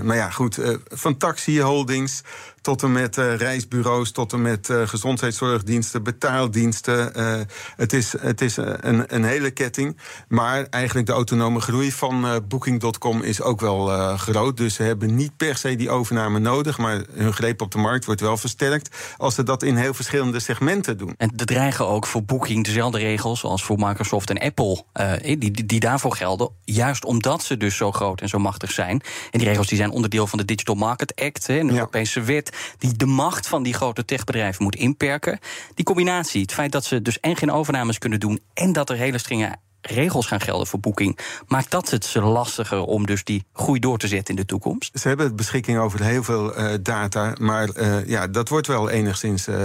Maar 0.03 0.15
ja, 0.15 0.29
goed. 0.29 0.59
van 0.87 1.17
Taxi 1.17 1.61
Holdings 1.61 2.21
tot 2.61 2.83
en 2.83 2.91
met 2.91 3.17
uh, 3.17 3.35
reisbureaus, 3.35 4.11
tot 4.11 4.33
en 4.33 4.41
met 4.41 4.69
uh, 4.69 4.87
gezondheidszorgdiensten, 4.87 6.03
betaaldiensten. 6.03 7.11
Uh, 7.15 7.39
het 7.75 7.93
is, 7.93 8.13
het 8.19 8.41
is 8.41 8.57
een, 8.57 9.15
een 9.15 9.23
hele 9.23 9.51
ketting. 9.51 9.97
Maar 10.27 10.65
eigenlijk 10.69 11.07
de 11.07 11.13
autonome 11.13 11.59
groei 11.59 11.91
van 11.91 12.43
Booking.com 12.47 13.21
is 13.21 13.41
ook 13.41 13.61
wel 13.61 14.17
groot. 14.17 14.57
Dus 14.57 14.73
ze 14.73 14.83
hebben 14.83 15.15
niet 15.15 15.37
per 15.37 15.57
se 15.57 15.75
die 15.75 15.89
overname 15.89 16.39
nodig. 16.39 16.77
Maar 16.77 17.01
hun 17.11 17.33
greep 17.33 17.61
op 17.61 17.71
de 17.71 17.77
markt 17.77 18.05
wordt 18.05 18.21
wel 18.21 18.37
versterkt. 18.37 19.15
als 19.17 19.35
ze 19.35 19.43
dat 19.43 19.63
in 19.63 19.75
heel 19.75 19.93
verschillende 19.93 20.39
segmenten 20.39 20.97
doen. 20.97 21.13
En 21.17 21.31
er 21.37 21.45
dreigen 21.45 21.87
ook 21.87 22.07
voor 22.07 22.23
Booking 22.23 22.65
dezelfde 22.65 22.97
regels 22.97 23.43
als 23.43 23.63
voor 23.63 23.77
Microsoft 23.79 24.29
en 24.29 24.39
Apple. 24.39 24.83
die, 25.21 25.37
die, 25.37 25.65
die 25.65 25.79
daarvoor 25.79 26.15
gelden. 26.15 26.49
Juist 26.63 27.05
omdat 27.05 27.43
ze 27.43 27.57
dus 27.57 27.75
zo 27.75 27.91
groot 27.91 28.21
en 28.21 28.29
zo 28.29 28.39
machtig 28.39 28.71
zijn. 28.71 29.01
En 29.31 29.39
die 29.39 29.47
regels 29.47 29.67
die 29.67 29.77
zijn 29.77 29.91
onderdeel 29.91 30.27
van 30.27 30.37
de 30.37 30.45
Digital 30.45 30.75
Market 30.75 31.21
Act, 31.21 31.47
een 31.47 31.69
Europese 31.69 32.21
wet 32.21 32.50
die 32.77 32.95
de 32.95 33.05
macht 33.05 33.47
van 33.47 33.63
die 33.63 33.73
grote 33.73 34.05
techbedrijven 34.05 34.63
moet 34.63 34.75
inperken. 34.75 35.39
Die 35.73 35.85
combinatie, 35.85 36.41
het 36.41 36.53
feit 36.53 36.71
dat 36.71 36.85
ze 36.85 37.01
dus 37.01 37.19
en 37.19 37.35
geen 37.35 37.51
overnames 37.51 37.97
kunnen 37.97 38.19
doen 38.19 38.39
en 38.53 38.73
dat 38.73 38.89
er 38.89 38.95
hele 38.95 39.17
strenge 39.17 39.55
regels 39.81 40.25
gaan 40.25 40.41
gelden 40.41 40.67
voor 40.67 40.79
boeking, 40.79 41.19
maakt 41.47 41.71
dat 41.71 41.89
het 41.89 42.05
ze 42.05 42.21
lastiger 42.21 42.81
om 42.81 43.05
dus 43.05 43.23
die 43.23 43.45
groei 43.53 43.79
door 43.79 43.97
te 43.97 44.07
zetten 44.07 44.35
in 44.35 44.41
de 44.41 44.47
toekomst? 44.47 44.99
Ze 44.99 45.07
hebben 45.07 45.35
beschikking 45.35 45.79
over 45.79 46.03
heel 46.03 46.23
veel 46.23 46.59
uh, 46.59 46.73
data, 46.81 47.35
maar 47.39 47.69
uh, 47.75 48.07
ja, 48.07 48.27
dat 48.27 48.49
wordt 48.49 48.67
wel 48.67 48.89
enigszins 48.89 49.47
uh, 49.47 49.55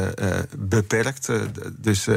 beperkt. 0.59 1.29
dus, 1.77 2.09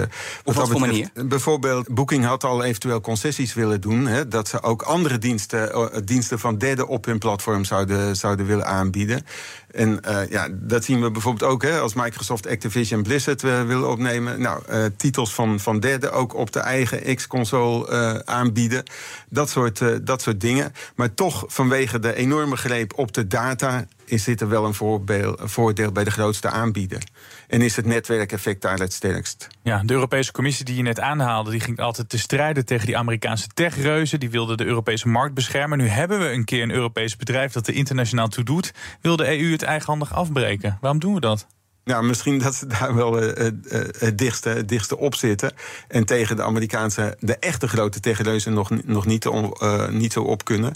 Op 0.43 0.53
wat 0.53 0.69
voor 0.69 0.79
manier? 0.79 1.09
Bijvoorbeeld, 1.25 1.87
Booking 1.87 2.25
had 2.25 2.43
al 2.43 2.63
eventueel 2.63 3.01
concessies 3.01 3.53
willen 3.53 3.81
doen, 3.81 4.07
hè, 4.07 4.27
dat 4.27 4.47
ze 4.47 4.61
ook 4.61 4.81
andere 4.81 5.17
diensten, 5.17 5.91
diensten 6.05 6.39
van 6.39 6.57
derden 6.57 6.87
op 6.87 7.05
hun 7.05 7.17
platform 7.17 7.63
zouden, 7.65 8.15
zouden 8.15 8.45
willen 8.45 8.65
aanbieden. 8.65 9.25
En 9.71 9.99
ja, 10.29 10.47
dat 10.51 10.83
zien 10.83 11.01
we 11.01 11.11
bijvoorbeeld 11.11 11.51
ook 11.51 11.63
hè, 11.63 11.79
als 11.79 11.93
Microsoft 11.93 12.47
Activision 12.47 13.03
Blizzard 13.03 13.41
wil 13.41 13.83
opnemen. 13.83 14.41
Nou, 14.41 14.61
titels 14.97 15.33
van, 15.33 15.59
van 15.59 15.79
derden 15.79 16.11
ook 16.11 16.35
op 16.35 16.51
de 16.51 16.59
eigen 16.59 17.15
X-console 17.15 17.88
uh, 17.91 18.15
aanbieden. 18.15 18.84
Dat 19.29 19.50
soort, 19.50 19.79
uh, 19.79 19.96
dat 20.01 20.22
soort 20.22 20.41
dingen. 20.41 20.74
Maar 20.96 21.13
toch, 21.13 21.43
vanwege 21.48 22.00
de 22.00 22.15
enorme 22.15 22.55
greep 22.55 22.98
op 22.98 23.13
de 23.13 23.27
data, 23.27 23.86
is 24.05 24.24
dit 24.24 24.41
er 24.41 24.50
wel 24.50 24.65
een, 24.65 24.74
voorbeeld, 24.74 25.39
voordeel 25.43 25.91
bij 25.91 26.03
de 26.03 26.12
grootste 26.12 26.50
aanbieder. 26.50 27.03
En 27.48 27.62
is 27.62 27.75
het 27.75 27.86
netwerkeffect 27.86 28.62
daar 28.62 28.79
het 28.79 28.93
sterkst. 28.93 29.48
Ja, 29.63 29.81
de 29.86 29.93
Europese 29.93 30.31
Commissie 30.31 30.65
die 30.65 30.75
je 30.75 30.81
net 30.81 31.00
aanhaalde, 31.00 31.51
die 31.51 31.60
ging 31.60 31.79
altijd 31.79 32.10
te 32.10 32.17
strijden 32.17 32.65
tegen 32.65 32.86
die 32.86 32.98
Amerikaanse 32.98 33.48
techreuzen. 33.53 34.19
Die 34.19 34.29
wilden 34.29 34.58
de 34.58 34.65
Europese 34.65 35.08
markt 35.08 35.34
beschermen. 35.34 35.77
Nu 35.77 35.88
hebben 35.88 36.19
we 36.19 36.31
een 36.31 36.46
keer 36.46 36.63
een 36.63 36.72
Europees 36.72 37.15
bedrijf 37.15 37.51
dat 37.51 37.67
er 37.67 37.74
internationaal 37.74 38.27
toe 38.27 38.43
doet. 38.43 38.74
Wil 39.01 39.15
de 39.15 39.39
EU 39.39 39.51
het 39.51 39.63
eigenhandig 39.63 40.13
afbreken? 40.13 40.77
Waarom 40.81 41.00
doen 41.00 41.13
we 41.13 41.19
dat? 41.19 41.48
Nou, 41.89 42.03
misschien 42.03 42.39
dat 42.39 42.55
ze 42.55 42.67
daar 42.67 42.96
wel 42.96 43.24
uh, 43.24 43.46
uh, 43.46 43.51
het, 43.98 44.17
dichtste, 44.17 44.50
het 44.50 44.67
dichtste 44.67 44.98
op 44.98 45.15
zitten. 45.15 45.51
En 45.88 46.05
tegen 46.05 46.36
de 46.36 46.43
Amerikaanse, 46.43 47.17
de 47.19 47.38
echte 47.38 47.67
grote 47.67 48.00
tegenreuzen 48.00 48.53
nog, 48.53 48.69
nog 48.86 49.05
niet, 49.05 49.25
uh, 49.25 49.88
niet 49.88 50.13
zo 50.13 50.22
op 50.22 50.46
kunnen. 50.46 50.74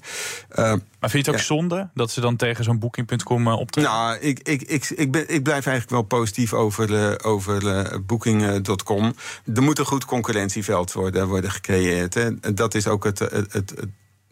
maar 0.56 0.80
vind 1.00 1.12
je 1.12 1.18
het 1.18 1.30
ook 1.30 1.36
ja. 1.36 1.44
zonde 1.44 1.90
dat 1.94 2.12
ze 2.12 2.22
dan 2.22 2.36
tegen 2.36 2.64
zo'n 2.64 2.80
booking.com 2.80 3.48
optreden? 3.48 3.92
Nou, 3.92 4.18
ik, 4.18 4.40
ik, 4.40 4.62
ik, 4.62 4.90
ik, 4.90 5.12
ben, 5.12 5.30
ik 5.30 5.44
blijf 5.44 5.66
eigenlijk 5.66 5.90
wel 5.90 6.20
positief 6.20 6.54
over, 6.54 7.24
over 7.24 7.62
booking.com. 8.06 9.16
Er 9.56 9.64
moet 9.64 9.80
een 9.80 9.86
goed 9.86 10.06
concurrentieveld 10.06 10.92
worden, 10.92 11.28
worden 11.28 11.52
gecreëerd. 11.52 12.14
Hè. 12.14 12.54
Dat 12.54 12.76
is 12.76 12.88
ook 12.88 13.04
het, 13.04 13.20
het, 13.20 13.54
het 13.54 13.76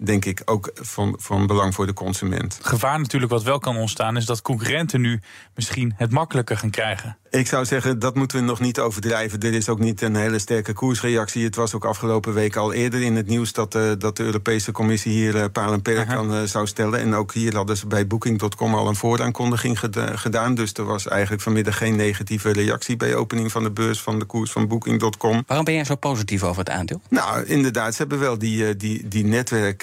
denk 0.04 0.26
ik 0.26 0.42
ook 0.46 0.72
van, 0.74 1.16
van 1.20 1.48
belang 1.48 1.74
voor 1.74 1.86
de 1.86 1.94
consument. 1.94 2.60
Gevaar 2.62 3.00
natuurlijk 3.00 3.32
wat 3.32 3.44
wel 3.44 3.60
kan 3.60 3.78
ontstaan 3.78 4.18
is 4.18 4.26
dat 4.26 4.42
concurrenten 4.42 5.02
nu 5.02 5.20
misschien 5.56 5.94
het 5.96 6.12
makkelijker 6.12 6.58
gaan 6.58 6.70
krijgen. 6.70 7.18
Ik 7.32 7.48
zou 7.48 7.66
zeggen, 7.66 8.00
dat 8.00 8.16
moeten 8.16 8.38
we 8.38 8.44
nog 8.44 8.60
niet 8.60 8.80
overdrijven. 8.80 9.40
Er 9.40 9.54
is 9.54 9.70
ook 9.70 9.80
niet 9.80 10.02
een 10.02 10.16
hele 10.16 10.40
sterke 10.40 10.74
koersreactie. 10.74 11.44
Het 11.44 11.56
was 11.56 11.74
ook 11.74 11.86
afgelopen 11.86 12.34
week 12.34 12.56
al 12.56 12.74
eerder 12.74 13.02
in 13.02 13.16
het 13.16 13.28
nieuws 13.28 13.54
dat, 13.54 13.76
uh, 13.76 13.92
dat 13.98 14.18
de 14.18 14.24
Europese 14.24 14.72
Commissie 14.72 15.12
hier 15.12 15.36
uh, 15.36 15.46
paal 15.52 15.74
en 15.74 15.82
perk 15.82 16.10
aan 16.10 16.34
uh, 16.34 16.44
zou 16.44 16.68
stellen. 16.68 17.00
En 17.00 17.14
ook 17.14 17.34
hier 17.34 17.56
hadden 17.56 17.78
ze 17.78 17.88
bij 17.88 18.08
Booking.com 18.08 18.76
al 18.76 18.88
een 18.88 18.96
vooraankondiging 18.96 19.80
geda 19.80 20.16
gedaan. 20.16 20.56
Dus 20.56 20.74
er 20.74 20.84
was 20.84 21.08
eigenlijk 21.08 21.42
vanmiddag 21.42 21.78
geen 21.78 21.96
negatieve 21.96 22.52
reactie 22.52 22.98
bij 22.98 23.16
opening 23.16 23.52
van 23.52 23.64
de 23.64 23.72
beurs 23.72 24.02
van 24.02 24.20
de 24.20 24.26
koers 24.26 24.52
van 24.52 24.68
Booking.com. 24.68 25.44
Waarom 25.48 25.66
ben 25.66 25.74
jij 25.74 25.86
zo 25.86 25.96
positief 25.96 26.44
over 26.44 26.60
het 26.60 26.70
aandeel? 26.70 27.02
Nou, 27.10 27.46
inderdaad, 27.46 27.92
ze 27.92 27.98
hebben 27.98 28.20
wel 28.20 28.38
die, 28.38 28.76
die, 28.76 29.08
die 29.08 29.26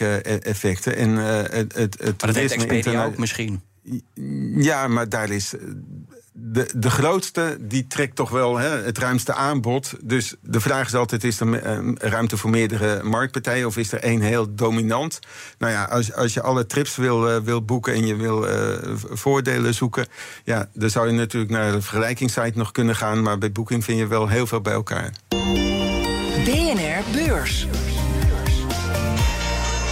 netwerkeffecten. 0.09 0.97
en 0.97 1.17
het, 1.17 1.55
het, 1.55 1.77
het 1.77 2.01
maar 2.01 2.15
dat 2.19 2.35
heeft 2.35 2.53
Expedia 2.53 3.05
ook 3.05 3.19
misschien. 3.19 3.61
Ja, 4.57 4.89
maar 4.89 5.09
daar 5.09 5.31
is 5.31 5.55
de, 6.41 6.71
de 6.77 6.91
grootste 6.91 7.57
die 7.61 7.87
trekt 7.87 8.17
toch 8.17 8.31
wel 8.31 8.57
hè, 8.57 8.69
het 8.69 8.99
ruimste 8.99 9.35
aanbod. 9.35 9.95
Dus 10.03 10.35
de 10.41 10.61
vraag 10.61 10.87
is 10.87 10.95
altijd: 10.95 11.25
is 11.25 11.41
er 11.41 11.83
ruimte 11.95 12.37
voor 12.37 12.51
meerdere 12.51 13.03
marktpartijen 13.03 13.67
of 13.67 13.77
is 13.77 13.93
er 13.93 14.01
één 14.01 14.21
heel 14.21 14.55
dominant? 14.55 15.19
Nou 15.59 15.73
ja, 15.73 15.85
als, 15.85 16.15
als 16.15 16.35
je 16.35 16.43
alle 16.43 16.67
trips 16.67 16.97
wil, 16.97 17.31
uh, 17.31 17.41
wil 17.41 17.65
boeken 17.65 17.95
en 17.95 18.07
je 18.07 18.17
wil 18.17 18.49
uh, 18.49 18.77
voordelen 19.11 19.75
zoeken, 19.75 20.07
ja, 20.45 20.69
dan 20.73 20.91
zou 20.91 21.07
je 21.07 21.13
natuurlijk 21.13 21.53
naar 21.53 21.73
de 21.73 21.83
vergelijkingssite 21.83 22.59
nog 22.59 22.73
kunnen 22.73 22.97
gaan. 22.97 23.23
Maar 23.23 23.39
bij 23.39 23.53
Booking 23.53 23.85
vind 23.85 23.99
je 23.99 24.07
wel 24.07 24.29
heel 24.29 24.47
veel 24.47 24.61
bij 24.61 24.73
elkaar. 24.73 25.13
BNR 26.45 27.03
Beurs. 27.13 27.67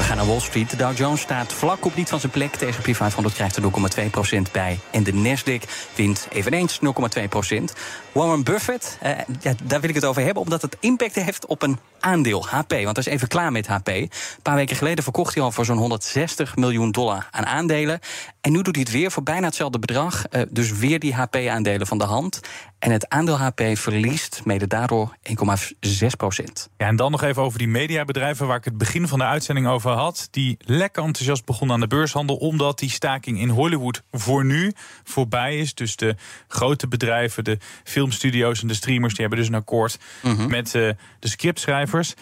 Gaan 0.07 0.17
naar 0.17 0.27
Wall 0.27 0.41
Street. 0.41 0.71
De 0.71 0.77
Dow 0.77 0.97
Jones 0.97 1.21
staat 1.21 1.53
vlak 1.53 1.85
op 1.85 1.95
niet 1.95 2.09
van 2.09 2.21
zijn 2.21 2.33
plek. 2.33 2.59
De 2.59 2.73
S&P 2.73 2.97
500 2.97 3.35
krijgt 3.35 3.57
er 3.57 3.63
0,2% 3.63 4.53
bij. 4.53 4.79
En 4.91 5.03
de 5.03 5.13
Nasdaq 5.13 5.71
wint 5.95 6.29
eveneens 6.31 6.79
0,2%. 6.79 7.73
Warren 8.13 8.45
Buffett, 8.45 8.99
eh, 9.01 9.11
ja, 9.41 9.55
daar 9.65 9.81
wil 9.81 9.89
ik 9.89 9.95
het 9.95 10.05
over 10.05 10.23
hebben... 10.23 10.43
omdat 10.43 10.63
het 10.63 10.77
impact 10.81 11.15
heeft 11.15 11.47
op 11.47 11.63
een 11.63 11.79
aandeel, 12.01 12.47
HP. 12.47 12.71
Want 12.71 12.97
hij 12.97 13.05
is 13.05 13.07
even 13.07 13.29
klaar 13.29 13.53
met 13.53 13.67
HP. 13.67 13.89
Een 13.89 14.11
paar 14.43 14.55
weken 14.55 14.77
geleden 14.77 15.05
verkocht 15.05 15.35
hij 15.35 15.43
al 15.43 15.53
voor 15.53 15.65
zo'n 15.65 15.79
160 15.79 16.57
miljoen 16.57 16.91
dollar 16.91 17.29
aan 17.31 17.47
aandelen. 17.47 18.01
En 18.41 18.53
nu 18.53 18.63
doet 18.63 18.75
hij 18.75 18.85
het 18.85 18.93
weer 18.93 19.11
voor 19.11 19.23
bijna 19.23 19.47
hetzelfde 19.47 19.79
bedrag. 19.79 20.25
Uh, 20.31 20.43
dus 20.51 20.73
weer 20.73 20.99
die 20.99 21.15
HP-aandelen 21.15 21.87
van 21.87 21.99
de 21.99 22.05
hand. 22.05 22.41
En 22.87 22.93
het 22.93 23.09
aandeel 23.09 23.39
HP 23.39 23.61
verliest 23.73 24.45
mede 24.45 24.67
daardoor 24.67 25.17
1,6 25.23 26.07
procent. 26.17 26.71
Ja, 26.77 26.87
en 26.87 26.97
dan 26.97 27.11
nog 27.11 27.23
even 27.23 27.43
over 27.43 27.59
die 27.59 27.69
mediabedrijven 27.69 28.47
waar 28.47 28.57
ik 28.57 28.65
het 28.65 28.79
begin 28.79 29.09
van 29.09 29.19
de 29.19 29.25
uitzending 29.25 29.67
over 29.67 29.91
had. 29.91 30.29
Die 30.31 30.57
lekker 30.61 31.03
enthousiast 31.03 31.45
begonnen 31.45 31.75
aan 31.75 31.81
de 31.81 31.87
beurshandel. 31.87 32.37
Omdat 32.37 32.79
die 32.79 32.91
staking 32.91 33.41
in 33.41 33.49
Hollywood 33.49 34.03
voor 34.11 34.45
nu 34.45 34.73
voorbij 35.05 35.59
is. 35.59 35.75
Dus 35.75 35.97
de 35.97 36.17
grote 36.49 36.89
bedrijven, 36.89 37.45
de 37.45 37.59
filmstudio's 37.85 38.63
en 38.63 38.69
de 38.69 38.75
streamers, 38.75 39.13
die 39.13 39.21
hebben 39.21 39.39
dus 39.39 39.49
een 39.49 39.55
akkoord 39.55 39.99
mm 40.23 40.37
-hmm. 40.37 40.51
met 40.51 40.75
uh, 40.75 40.91
de 41.19 41.29
scriptschrijvers. 41.29 42.15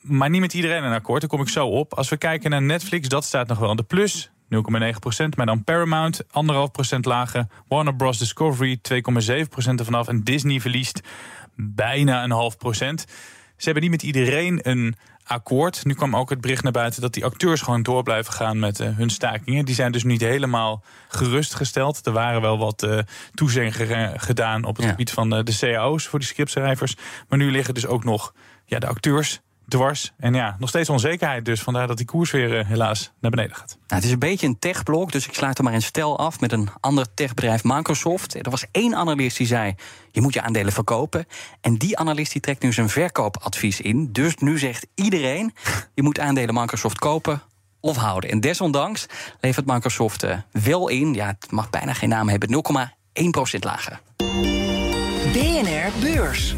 Maar 0.00 0.30
niet 0.30 0.40
met 0.40 0.54
iedereen 0.54 0.84
een 0.84 0.92
akkoord, 0.92 1.20
daar 1.20 1.30
kom 1.30 1.40
ik 1.40 1.48
zo 1.48 1.66
op. 1.66 1.94
Als 1.94 2.08
we 2.08 2.16
kijken 2.16 2.50
naar 2.50 2.62
Netflix, 2.62 3.08
dat 3.08 3.24
staat 3.24 3.48
nog 3.48 3.58
wel 3.58 3.70
aan 3.70 3.76
de 3.76 3.82
plus. 3.82 4.30
0,9% 4.54 5.28
maar 5.36 5.46
dan 5.46 5.64
Paramount 5.64 6.22
1,5% 6.22 6.28
lager. 7.00 7.46
Warner 7.68 7.96
Bros. 7.96 8.18
Discovery 8.18 8.80
2,7% 8.92 8.98
ervan 9.56 9.94
af. 9.94 10.08
En 10.08 10.24
Disney 10.24 10.60
verliest 10.60 11.00
bijna 11.54 12.24
een 12.24 12.30
half 12.30 12.56
procent. 12.56 13.04
Ze 13.56 13.64
hebben 13.64 13.82
niet 13.82 13.90
met 13.90 14.02
iedereen 14.02 14.60
een 14.62 14.96
akkoord. 15.24 15.84
Nu 15.84 15.94
kwam 15.94 16.16
ook 16.16 16.30
het 16.30 16.40
bericht 16.40 16.62
naar 16.62 16.72
buiten 16.72 17.00
dat 17.00 17.14
die 17.14 17.24
acteurs 17.24 17.60
gewoon 17.60 17.82
door 17.82 18.02
blijven 18.02 18.32
gaan 18.32 18.58
met 18.58 18.80
uh, 18.80 18.96
hun 18.96 19.10
stakingen. 19.10 19.64
Die 19.64 19.74
zijn 19.74 19.92
dus 19.92 20.04
niet 20.04 20.20
helemaal 20.20 20.82
gerustgesteld. 21.08 22.06
Er 22.06 22.12
waren 22.12 22.40
wel 22.40 22.58
wat 22.58 22.82
uh, 22.82 22.98
toezeggingen 23.34 24.20
gedaan 24.20 24.64
op 24.64 24.76
het 24.76 24.84
ja. 24.84 24.90
gebied 24.90 25.10
van 25.10 25.36
uh, 25.36 25.44
de 25.44 25.56
cao's 25.58 26.06
voor 26.06 26.18
die 26.18 26.28
scriptschrijvers. 26.28 26.96
Maar 27.28 27.38
nu 27.38 27.50
liggen 27.50 27.74
dus 27.74 27.86
ook 27.86 28.04
nog 28.04 28.34
ja, 28.64 28.78
de 28.78 28.86
acteurs 28.86 29.40
dwars. 29.72 30.12
En 30.18 30.34
ja, 30.34 30.56
nog 30.58 30.68
steeds 30.68 30.88
onzekerheid 30.88 31.44
dus. 31.44 31.60
Vandaar 31.62 31.86
dat 31.86 31.96
die 31.96 32.06
koers 32.06 32.30
weer 32.30 32.58
uh, 32.58 32.66
helaas 32.66 33.12
naar 33.20 33.30
beneden 33.30 33.56
gaat. 33.56 33.68
Nou, 33.68 33.80
het 33.86 34.04
is 34.04 34.10
een 34.10 34.18
beetje 34.18 34.46
een 34.46 34.58
techblok, 34.58 35.12
dus 35.12 35.26
ik 35.26 35.34
sluit 35.34 35.58
er 35.58 35.64
maar 35.64 35.72
in 35.72 35.82
stel 35.82 36.18
af 36.18 36.40
met 36.40 36.52
een 36.52 36.68
ander 36.80 37.14
techbedrijf, 37.14 37.64
Microsoft. 37.64 38.34
Er 38.34 38.50
was 38.50 38.64
één 38.70 38.94
analist 38.94 39.36
die 39.36 39.46
zei, 39.46 39.74
je 40.10 40.20
moet 40.20 40.34
je 40.34 40.42
aandelen 40.42 40.72
verkopen. 40.72 41.26
En 41.60 41.76
die 41.76 41.98
analist 41.98 42.32
die 42.32 42.40
trekt 42.40 42.62
nu 42.62 42.72
zijn 42.72 42.88
verkoopadvies 42.88 43.80
in. 43.80 44.12
Dus 44.12 44.36
nu 44.36 44.58
zegt 44.58 44.86
iedereen, 44.94 45.54
je 45.94 46.02
moet 46.02 46.20
aandelen 46.20 46.54
Microsoft 46.54 46.98
kopen 46.98 47.42
of 47.80 47.96
houden. 47.96 48.30
En 48.30 48.40
desondanks 48.40 49.06
levert 49.40 49.66
Microsoft 49.66 50.24
uh, 50.24 50.36
wel 50.50 50.88
in, 50.88 51.14
ja, 51.14 51.26
het 51.26 51.50
mag 51.50 51.70
bijna 51.70 51.92
geen 51.92 52.08
naam 52.08 52.28
hebben, 52.28 52.62
0,1% 53.54 53.58
lager. 53.60 54.00
BNR 55.32 55.90
Beurs. 56.00 56.54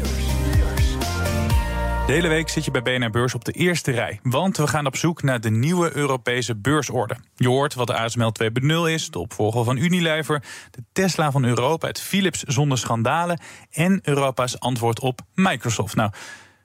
De 2.05 2.11
hele 2.11 2.27
week 2.27 2.49
zit 2.49 2.65
je 2.65 2.71
bij 2.71 2.81
BNR 2.81 3.09
Beurs 3.09 3.33
op 3.33 3.45
de 3.45 3.51
eerste 3.51 3.91
rij. 3.91 4.19
Want 4.23 4.57
we 4.57 4.67
gaan 4.67 4.85
op 4.85 4.95
zoek 4.95 5.23
naar 5.23 5.41
de 5.41 5.49
nieuwe 5.49 5.95
Europese 5.95 6.55
beursorde. 6.55 7.17
Je 7.35 7.47
hoort 7.47 7.73
wat 7.73 7.87
de 7.87 7.93
ASML 7.97 8.31
2.0 8.43 8.67
is, 8.85 9.09
de 9.09 9.19
opvolger 9.19 9.63
van 9.63 9.77
Unilever... 9.77 10.43
de 10.71 10.83
Tesla 10.91 11.31
van 11.31 11.43
Europa, 11.43 11.87
het 11.87 12.01
Philips 12.01 12.43
zonder 12.43 12.77
schandalen... 12.77 13.39
en 13.71 13.99
Europa's 14.03 14.59
antwoord 14.59 14.99
op 14.99 15.21
Microsoft. 15.33 15.95
Nou, 15.95 16.11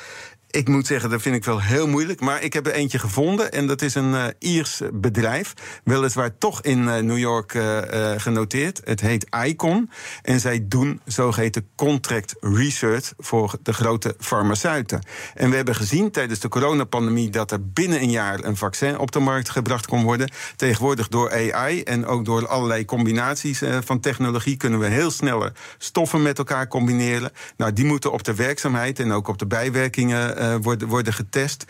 Ik 0.50 0.68
moet 0.68 0.86
zeggen, 0.86 1.10
dat 1.10 1.22
vind 1.22 1.36
ik 1.36 1.44
wel 1.44 1.60
heel 1.60 1.88
moeilijk. 1.88 2.20
Maar 2.20 2.42
ik 2.42 2.52
heb 2.52 2.66
er 2.66 2.72
eentje 2.72 2.98
gevonden. 2.98 3.52
En 3.52 3.66
dat 3.66 3.82
is 3.82 3.94
een 3.94 4.12
uh, 4.12 4.24
Iers 4.38 4.80
bedrijf. 4.92 5.54
Weliswaar 5.84 6.38
toch 6.38 6.62
in 6.62 6.78
uh, 6.82 6.98
New 6.98 7.18
York 7.18 7.54
uh, 7.54 7.80
genoteerd. 8.16 8.80
Het 8.84 9.00
heet 9.00 9.26
Icon. 9.44 9.90
En 10.22 10.40
zij 10.40 10.64
doen 10.68 11.00
zogeheten 11.04 11.68
contract 11.76 12.34
research 12.40 13.12
voor 13.18 13.54
de 13.62 13.72
grote 13.72 14.14
farmaceuten. 14.18 15.02
En 15.34 15.50
we 15.50 15.56
hebben 15.56 15.74
gezien 15.74 16.10
tijdens 16.10 16.40
de 16.40 16.48
coronapandemie 16.48 17.30
dat 17.30 17.50
er 17.50 17.70
binnen 17.70 18.02
een 18.02 18.10
jaar 18.10 18.44
een 18.44 18.56
vaccin 18.56 18.98
op 18.98 19.12
de 19.12 19.20
markt 19.20 19.50
gebracht 19.50 19.86
kon 19.86 20.02
worden. 20.02 20.30
Tegenwoordig 20.56 21.08
door 21.08 21.32
AI 21.32 21.82
en 21.82 22.06
ook 22.06 22.24
door 22.24 22.46
allerlei 22.46 22.84
combinaties 22.84 23.62
van 23.84 24.00
technologie 24.00 24.56
kunnen 24.56 24.78
we 24.78 24.86
heel 24.86 25.10
sneller 25.10 25.52
stoffen 25.78 26.22
met 26.22 26.38
elkaar 26.38 26.68
combineren. 26.68 27.32
Nou, 27.56 27.72
die 27.72 27.84
moeten 27.84 28.12
op 28.12 28.24
de 28.24 28.34
werkzaamheid 28.34 28.98
en 28.98 29.12
ook 29.12 29.28
op 29.28 29.38
de 29.38 29.46
bijwerkingen 29.46 30.39
uh, 30.40 30.54
worden, 30.62 30.88
worden 30.88 31.12
getest. 31.12 31.64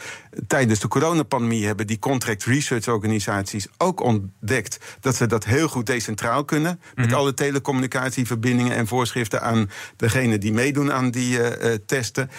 Tijdens 0.46 0.80
de 0.80 0.88
coronapandemie 0.88 1.66
hebben 1.66 1.86
die 1.86 1.98
contract 1.98 2.44
research 2.44 2.88
organisaties 2.88 3.66
ook 3.78 4.00
ontdekt 4.00 4.78
dat 5.00 5.16
ze 5.16 5.26
dat 5.26 5.44
heel 5.44 5.68
goed 5.68 5.86
decentraal 5.86 6.44
kunnen. 6.44 6.72
Mm 6.72 6.78
-hmm. 6.94 7.04
Met 7.04 7.14
alle 7.14 7.34
telecommunicatieverbindingen 7.34 8.76
en 8.76 8.86
voorschriften 8.86 9.42
aan 9.42 9.70
degene 9.96 10.38
die 10.38 10.52
meedoen 10.52 10.92
aan 10.92 11.10
die 11.10 11.38
uh, 11.38 11.74
testen. 11.86 12.30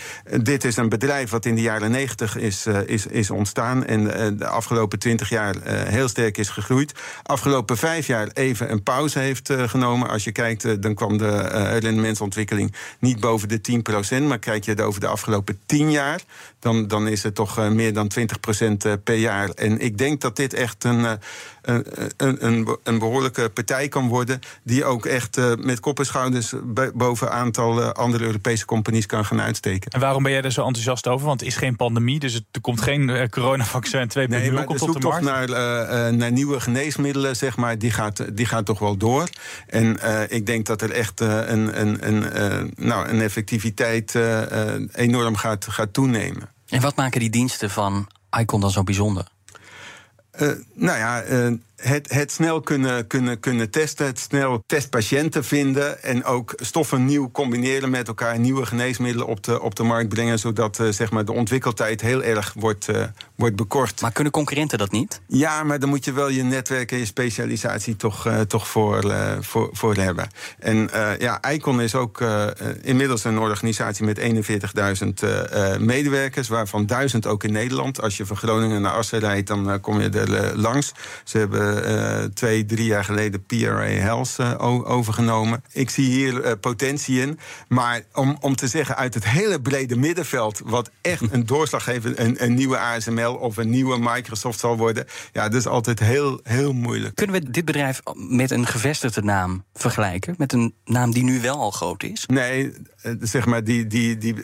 dit 0.41 0.63
is 0.63 0.77
een 0.77 0.89
bedrijf 0.89 1.29
wat 1.29 1.45
in 1.45 1.55
de 1.55 1.61
jaren 1.61 1.91
negentig 1.91 2.37
is, 2.37 2.65
is, 2.85 3.05
is 3.05 3.29
ontstaan 3.29 3.85
en 3.85 4.03
de 4.37 4.47
afgelopen 4.47 4.99
twintig 4.99 5.29
jaar 5.29 5.55
heel 5.67 6.07
sterk 6.07 6.37
is 6.37 6.49
gegroeid. 6.49 6.93
Afgelopen 7.23 7.77
vijf 7.77 8.07
jaar 8.07 8.27
even 8.33 8.71
een 8.71 8.83
pauze 8.83 9.19
heeft 9.19 9.53
genomen. 9.65 10.09
Als 10.09 10.23
je 10.23 10.31
kijkt, 10.31 10.81
dan 10.81 10.93
kwam 10.93 11.17
de 11.17 11.37
rendementsontwikkeling 11.79 12.75
niet 12.99 13.19
boven 13.19 13.47
de 13.47 13.61
10%. 14.21 14.23
Maar 14.23 14.39
kijk 14.39 14.65
je 14.65 14.71
het 14.71 14.81
over 14.81 14.99
de 14.99 15.07
afgelopen 15.07 15.59
tien 15.65 15.91
jaar, 15.91 16.20
dan, 16.59 16.87
dan 16.87 17.07
is 17.07 17.23
het 17.23 17.35
toch 17.35 17.59
uh, 17.59 17.69
meer 17.69 17.93
dan 17.93 18.11
20% 18.19 19.01
per 19.03 19.15
jaar. 19.15 19.49
En 19.49 19.79
ik 19.79 19.97
denk 19.97 20.21
dat 20.21 20.35
dit 20.35 20.53
echt 20.53 20.83
een, 20.83 20.99
uh, 20.99 21.11
een, 21.61 22.45
een, 22.45 22.77
een, 22.83 22.99
behoorlijke 22.99 23.49
partij 23.49 23.87
kan 23.87 24.07
worden. 24.07 24.39
die 24.63 24.85
ook 24.85 25.05
echt 25.05 25.39
met 25.57 25.79
kop 25.79 25.99
en 25.99 26.05
schouders 26.05 26.53
boven 26.93 27.27
een 27.27 27.33
aantal 27.33 27.81
andere 27.81 28.23
Europese 28.25 28.65
companies 28.65 29.05
kan 29.05 29.25
gaan 29.25 29.41
uitsteken. 29.41 29.91
En 29.91 29.99
waarom 29.99 30.23
ben 30.23 30.31
jij 30.31 30.41
er 30.41 30.51
zo 30.51 30.65
enthousiast 30.65 31.07
over? 31.07 31.27
Want 31.27 31.39
het 31.39 31.49
is 31.49 31.55
geen 31.55 31.75
pandemie, 31.75 32.19
dus 32.19 32.35
er 32.51 32.61
komt 32.61 32.81
geen 32.81 33.29
coronavaccin 33.29 34.11
2.0 34.17 34.27
nee, 34.27 34.51
maar 34.51 34.63
komt 34.63 34.81
op 34.81 34.93
de 34.93 34.99
toch 34.99 35.21
markt. 35.21 35.49
Naar, 35.49 36.13
naar 36.13 36.31
nieuwe 36.31 36.59
geneesmiddelen, 36.59 37.35
zeg 37.35 37.57
maar, 37.57 37.77
die 37.77 37.91
gaat, 37.91 38.37
die 38.37 38.45
gaat 38.45 38.65
toch 38.65 38.79
wel 38.79 38.97
door. 38.97 39.27
En 39.67 39.97
ik 40.29 40.45
denk 40.45 40.65
dat 40.65 40.81
er 40.81 40.91
echt 40.91 41.19
een, 41.19 41.81
een, 41.81 42.07
een, 42.07 42.73
nou, 42.75 43.07
een 43.07 43.21
effectiviteit 43.21 44.15
enorm 44.91 45.35
gaat, 45.35 45.65
gaat 45.69 45.93
toenemen. 45.93 46.10
En 46.67 46.81
wat 46.81 46.95
maken 46.95 47.19
die 47.19 47.29
diensten 47.29 47.69
van 47.69 48.07
Icon 48.39 48.61
dan 48.61 48.71
zo 48.71 48.83
bijzonder? 48.83 49.27
Uh, 50.39 50.51
nou 50.73 50.97
ja, 50.97 51.25
uh, 51.25 51.53
het, 51.81 52.13
het 52.13 52.31
snel 52.31 52.61
kunnen, 52.61 53.07
kunnen, 53.07 53.39
kunnen 53.39 53.69
testen, 53.69 54.05
het 54.05 54.19
snel 54.19 54.63
testpatiënten 54.65 55.43
vinden 55.43 56.03
en 56.03 56.23
ook 56.23 56.53
stoffen 56.55 57.05
nieuw 57.05 57.31
combineren 57.31 57.89
met 57.89 58.07
elkaar, 58.07 58.39
nieuwe 58.39 58.65
geneesmiddelen 58.65 59.27
op 59.27 59.43
de, 59.43 59.61
op 59.61 59.75
de 59.75 59.83
markt 59.83 60.09
brengen, 60.09 60.39
zodat 60.39 60.79
uh, 60.79 60.87
zeg 60.89 61.11
maar 61.11 61.25
de 61.25 61.31
ontwikkeltijd 61.31 62.01
heel 62.01 62.23
erg 62.23 62.53
wordt, 62.57 62.87
uh, 62.89 63.03
wordt 63.35 63.55
bekort. 63.55 64.01
Maar 64.01 64.11
kunnen 64.11 64.33
concurrenten 64.33 64.77
dat 64.77 64.91
niet? 64.91 65.21
Ja, 65.27 65.63
maar 65.63 65.79
dan 65.79 65.89
moet 65.89 66.05
je 66.05 66.13
wel 66.13 66.29
je 66.29 66.43
netwerk 66.43 66.91
en 66.91 66.97
je 66.97 67.05
specialisatie 67.05 67.95
toch, 67.95 68.27
uh, 68.27 68.39
toch 68.39 68.67
voor, 68.67 69.13
voor, 69.39 69.69
voor 69.71 69.95
hebben. 69.95 70.27
En 70.59 70.89
ja, 71.19 71.51
Icon 71.51 71.81
is 71.81 71.95
ook 71.95 72.23
inmiddels 72.81 73.23
een 73.23 73.39
organisatie 73.39 74.05
met 74.05 74.19
41.000 74.19 75.79
medewerkers, 75.79 76.47
waarvan 76.47 76.85
1000 76.85 77.27
ook 77.27 77.43
in 77.43 77.51
Nederland. 77.51 78.01
Als 78.01 78.17
je 78.17 78.25
van 78.25 78.37
Groningen 78.37 78.81
naar 78.81 78.91
Assen 78.91 79.19
rijdt, 79.19 79.47
dan 79.47 79.79
kom 79.81 80.01
je 80.01 80.09
er 80.09 80.57
langs. 80.57 80.91
Ze 81.23 81.37
hebben 81.37 81.70
twee, 82.33 82.65
drie 82.65 82.85
jaar 82.85 83.03
geleden 83.03 83.45
PRA 83.45 83.83
Health 83.83 84.35
uh, 84.39 84.89
overgenomen. 84.89 85.63
Ik 85.71 85.89
zie 85.89 86.05
hier 86.05 86.45
uh, 86.45 86.51
potentie 86.59 87.21
in. 87.21 87.39
Maar 87.67 88.01
om, 88.13 88.37
om 88.39 88.55
te 88.55 88.67
zeggen 88.67 88.95
uit 88.95 89.13
het 89.13 89.27
hele 89.27 89.61
brede 89.61 89.95
middenveld... 89.95 90.61
wat 90.65 90.91
echt 91.01 91.31
een 91.31 91.45
doorslaggevend, 91.45 92.19
een, 92.19 92.43
een 92.43 92.53
nieuwe 92.53 92.77
ASML 92.77 93.33
of 93.33 93.57
een 93.57 93.69
nieuwe 93.69 93.99
Microsoft 93.99 94.59
zal 94.59 94.77
worden... 94.77 95.05
ja, 95.31 95.49
dat 95.49 95.59
is 95.59 95.67
altijd 95.67 95.99
heel, 95.99 96.39
heel 96.43 96.73
moeilijk. 96.73 97.15
Kunnen 97.15 97.41
we 97.41 97.51
dit 97.51 97.65
bedrijf 97.65 97.99
met 98.15 98.51
een 98.51 98.67
gevestigde 98.67 99.21
naam 99.21 99.63
vergelijken? 99.73 100.35
Met 100.37 100.53
een 100.53 100.73
naam 100.85 101.11
die 101.11 101.23
nu 101.23 101.41
wel 101.41 101.59
al 101.59 101.71
groot 101.71 102.03
is? 102.03 102.25
Nee, 102.25 102.73
zeg 103.19 103.45
maar 103.45 103.63
die, 103.63 103.87
die, 103.87 104.17
die, 104.17 104.35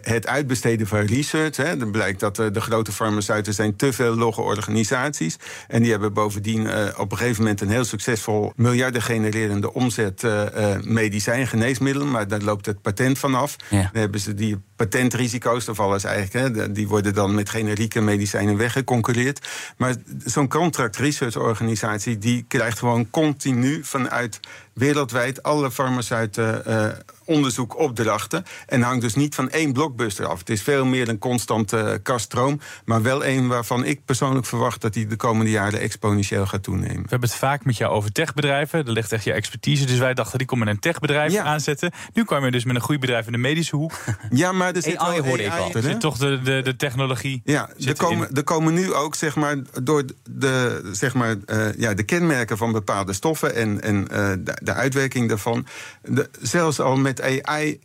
het 0.00 0.26
uitbesteden 0.26 0.86
van 0.86 1.00
research. 1.00 1.56
Hè, 1.56 1.76
dan 1.76 1.90
blijkt 1.90 2.20
dat 2.20 2.36
de 2.36 2.60
grote 2.60 2.92
farmaceuten 2.92 3.54
zijn 3.54 3.76
te 3.76 3.92
veel 3.92 4.14
logge 4.14 4.40
organisaties. 4.40 5.36
En 5.68 5.82
die 5.82 5.90
hebben 5.90 6.12
bovendien 6.12 6.66
uh, 6.76 6.98
op 6.98 7.12
een 7.12 7.18
gegeven 7.18 7.42
moment 7.42 7.60
een 7.60 7.70
heel 7.70 7.84
succesvol 7.84 8.52
miljarden 8.56 9.02
genererende 9.02 9.72
omzet 9.72 10.22
uh, 10.22 10.42
uh, 10.56 10.76
medicijn, 10.82 11.46
geneesmiddelen. 11.46 12.10
Maar 12.10 12.28
daar 12.28 12.40
loopt 12.40 12.66
het 12.66 12.82
patent 12.82 13.18
vanaf. 13.18 13.56
Ja. 13.70 13.90
Dan 13.92 14.00
hebben 14.00 14.20
ze 14.20 14.34
die 14.34 14.56
patentrisico's, 14.76 15.64
daar 15.64 15.74
vallen 15.74 16.00
ze 16.00 16.08
eigenlijk. 16.08 16.56
Hè, 16.56 16.72
die 16.72 16.88
worden 16.88 17.14
dan 17.14 17.34
met 17.34 17.50
generieke 17.50 18.00
medicijnen 18.00 18.56
weggeconcureerd. 18.56 19.48
Maar 19.76 19.94
zo'n 20.24 20.48
contract 20.48 20.96
research 20.96 21.36
organisatie 21.36 22.18
die 22.18 22.44
krijgt 22.48 22.78
gewoon 22.78 23.10
continu 23.10 23.84
vanuit 23.84 24.40
wereldwijd 24.76 25.42
alle 25.42 25.70
farmaceuten 25.70 26.62
uh, 26.66 26.86
onderzoekopdrachten. 27.24 28.44
En 28.66 28.82
hangt 28.82 29.00
dus 29.00 29.14
niet 29.14 29.34
van 29.34 29.50
één 29.50 29.72
blockbuster 29.72 30.26
af. 30.26 30.38
Het 30.38 30.50
is 30.50 30.62
veel 30.62 30.84
meer 30.84 31.08
een 31.08 31.18
constante 31.18 31.76
uh, 31.76 31.92
kaststroom. 32.02 32.60
Maar 32.84 33.02
wel 33.02 33.24
een 33.24 33.48
waarvan 33.48 33.84
ik 33.84 34.04
persoonlijk 34.04 34.46
verwacht 34.46 34.80
dat 34.80 34.92
die 34.92 35.06
de 35.06 35.16
komende 35.16 35.50
jaren 35.50 35.80
exponentieel 35.80 36.46
gaat 36.46 36.62
toenemen. 36.62 37.02
We 37.02 37.08
hebben 37.08 37.28
het 37.28 37.38
vaak 37.38 37.64
met 37.64 37.76
jou 37.76 37.92
over 37.92 38.12
techbedrijven. 38.12 38.84
Daar 38.84 38.94
ligt 38.94 39.12
echt 39.12 39.24
je 39.24 39.32
expertise. 39.32 39.86
Dus 39.86 39.98
wij 39.98 40.14
dachten, 40.14 40.38
die 40.38 40.46
komen 40.46 40.68
een 40.68 40.78
techbedrijf 40.78 41.32
ja. 41.32 41.44
aanzetten. 41.44 41.92
Nu 42.12 42.24
kwam 42.24 42.44
je 42.44 42.50
dus 42.50 42.64
met 42.64 42.76
een 42.76 42.82
groeibedrijf 42.82 43.26
in 43.26 43.32
de 43.32 43.38
medische 43.38 43.76
hoek. 43.76 43.92
Ja, 44.30 44.52
maar 44.52 44.65
er 44.74 44.82
zit 44.82 44.96
AI, 44.96 45.20
hoorde 45.20 45.42
ik 45.42 45.52
al. 45.52 45.74
Er 45.74 45.82
zit 45.82 46.00
toch 46.00 46.18
de, 46.18 46.40
de, 46.42 46.62
de 46.62 46.76
technologie. 46.76 47.40
Ja, 47.44 47.70
er 47.86 47.96
komen, 47.96 48.34
er 48.34 48.44
komen 48.44 48.74
nu 48.74 48.94
ook, 48.94 49.14
zeg 49.14 49.36
maar, 49.36 49.56
door 49.82 50.04
de, 50.30 50.88
zeg 50.92 51.14
maar, 51.14 51.36
uh, 51.46 51.74
ja, 51.76 51.94
de 51.94 52.02
kenmerken 52.02 52.56
van 52.56 52.72
bepaalde 52.72 53.12
stoffen 53.12 53.54
en, 53.54 53.80
en 53.80 53.96
uh, 53.96 54.32
de, 54.38 54.58
de 54.62 54.72
uitwerking 54.72 55.28
daarvan. 55.28 55.66
De, 56.02 56.30
zelfs 56.40 56.80
al 56.80 56.96
met 56.96 57.42
AI 57.42 57.80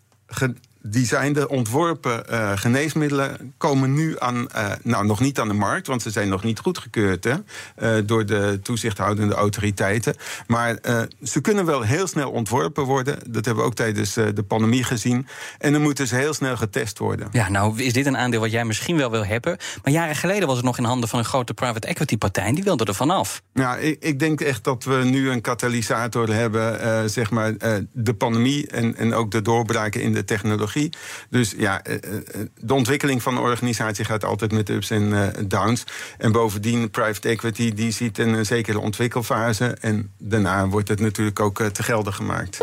gedesignde, 0.81 1.49
ontworpen 1.49 2.23
uh, 2.29 2.51
geneesmiddelen 2.55 3.53
komen 3.57 3.93
nu 3.93 4.15
aan, 4.19 4.47
uh, 4.55 4.71
nou 4.83 5.05
nog 5.05 5.19
niet 5.19 5.39
aan 5.39 5.47
de 5.47 5.53
markt, 5.53 5.87
want 5.87 6.01
ze 6.01 6.09
zijn 6.09 6.29
nog 6.29 6.43
niet 6.43 6.59
goedgekeurd 6.59 7.23
hè, 7.23 7.33
uh, 7.97 8.05
door 8.05 8.25
de 8.25 8.59
toezichthoudende 8.63 9.33
autoriteiten. 9.33 10.15
Maar 10.47 10.77
ze 11.23 11.41
kunnen 11.41 11.65
wel 11.65 11.81
heel 11.81 12.07
snel 12.07 12.31
ontworpen 12.31 12.83
worden. 12.83 13.19
Dat 13.29 13.45
hebben 13.45 13.63
we 13.63 13.69
ook 13.69 13.75
tijdens 13.75 14.13
de 14.13 14.43
pandemie 14.47 14.83
gezien. 14.83 15.27
En 15.57 15.71
dan 15.71 15.81
moeten 15.81 16.07
ze 16.07 16.15
heel 16.15 16.33
snel 16.33 16.57
getest 16.57 16.97
worden. 16.97 17.27
Ja, 17.31 17.49
nou 17.49 17.81
is 17.83 17.93
dit 17.93 18.05
een 18.05 18.17
aandeel 18.17 18.39
wat 18.39 18.51
jij 18.51 18.65
misschien 18.65 18.97
wel 18.97 19.11
wil 19.11 19.25
hebben. 19.25 19.57
Maar 19.83 19.93
jaren 19.93 20.15
geleden 20.15 20.47
was 20.47 20.55
het 20.55 20.65
nog 20.65 20.77
in 20.77 20.83
handen 20.83 21.09
van 21.09 21.19
een 21.19 21.25
grote 21.25 21.53
private 21.53 21.87
equity 21.87 22.17
partij. 22.17 22.43
En 22.43 22.55
die 22.55 22.63
wilde 22.63 22.85
er 22.85 22.95
vanaf. 22.95 23.41
Nou, 23.53 23.79
ik, 23.79 23.97
ik 23.99 24.19
denk 24.19 24.41
echt 24.41 24.63
dat 24.63 24.83
we 24.83 24.95
nu 24.95 25.29
een 25.29 25.41
katalysator 25.41 26.33
hebben, 26.33 27.09
zeg 27.09 27.31
maar, 27.31 27.53
de 27.91 28.13
pandemie 28.13 28.67
en, 28.67 28.95
en 28.95 29.13
ook 29.13 29.31
de 29.31 29.41
doorbraken 29.41 30.01
in 30.01 30.13
de 30.13 30.25
technologie. 30.25 30.70
Dus 31.29 31.53
ja, 31.57 31.81
de 32.55 32.73
ontwikkeling 32.73 33.21
van 33.21 33.35
een 33.35 33.41
organisatie 33.41 34.05
gaat 34.05 34.25
altijd 34.25 34.51
met 34.51 34.69
ups 34.69 34.89
en 34.89 35.33
downs. 35.47 35.83
En 36.17 36.31
bovendien, 36.31 36.89
private 36.89 37.29
equity, 37.29 37.73
die 37.73 37.91
ziet 37.91 38.17
een 38.17 38.45
zekere 38.45 38.79
ontwikkelfase. 38.79 39.77
En 39.81 40.13
daarna 40.17 40.67
wordt 40.67 40.87
het 40.87 40.99
natuurlijk 40.99 41.39
ook 41.39 41.61
te 41.63 41.83
gelden 41.83 42.13
gemaakt. 42.13 42.57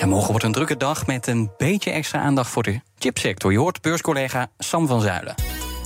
Ja, 0.00 0.06
morgen 0.06 0.30
wordt 0.30 0.44
een 0.44 0.52
drukke 0.52 0.76
dag 0.76 1.06
met 1.06 1.26
een 1.26 1.50
beetje 1.56 1.90
extra 1.90 2.20
aandacht 2.20 2.50
voor 2.50 2.62
de 2.62 2.80
chipsector. 2.98 3.52
Je 3.52 3.58
hoort 3.58 3.80
beurscollega 3.80 4.50
Sam 4.58 4.86
van 4.86 5.00
Zuilen. 5.00 5.34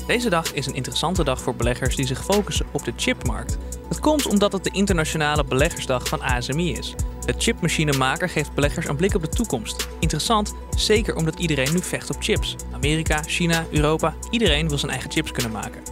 Deze 0.06 0.30
dag 0.30 0.52
is 0.52 0.66
een 0.66 0.74
interessante 0.74 1.24
dag 1.24 1.40
voor 1.40 1.56
beleggers 1.56 1.96
die 1.96 2.06
zich 2.06 2.24
focussen 2.24 2.66
op 2.72 2.84
de 2.84 2.92
chipmarkt. 2.96 3.58
Dat 3.88 4.00
komt 4.00 4.26
omdat 4.26 4.52
het 4.52 4.64
de 4.64 4.70
internationale 4.70 5.44
beleggersdag 5.44 6.08
van 6.08 6.20
ASMI 6.22 6.72
is. 6.72 6.94
De 7.30 7.36
chipmachinemaker 7.38 8.28
geeft 8.28 8.54
beleggers 8.54 8.88
een 8.88 8.96
blik 8.96 9.14
op 9.14 9.22
de 9.22 9.28
toekomst. 9.28 9.88
Interessant, 9.98 10.54
zeker 10.76 11.16
omdat 11.16 11.38
iedereen 11.38 11.72
nu 11.72 11.78
vecht 11.82 12.10
op 12.10 12.22
chips. 12.22 12.56
Amerika, 12.72 13.22
China, 13.22 13.64
Europa, 13.70 14.14
iedereen 14.30 14.68
wil 14.68 14.78
zijn 14.78 14.92
eigen 14.92 15.10
chips 15.10 15.30
kunnen 15.30 15.52
maken. 15.52 15.82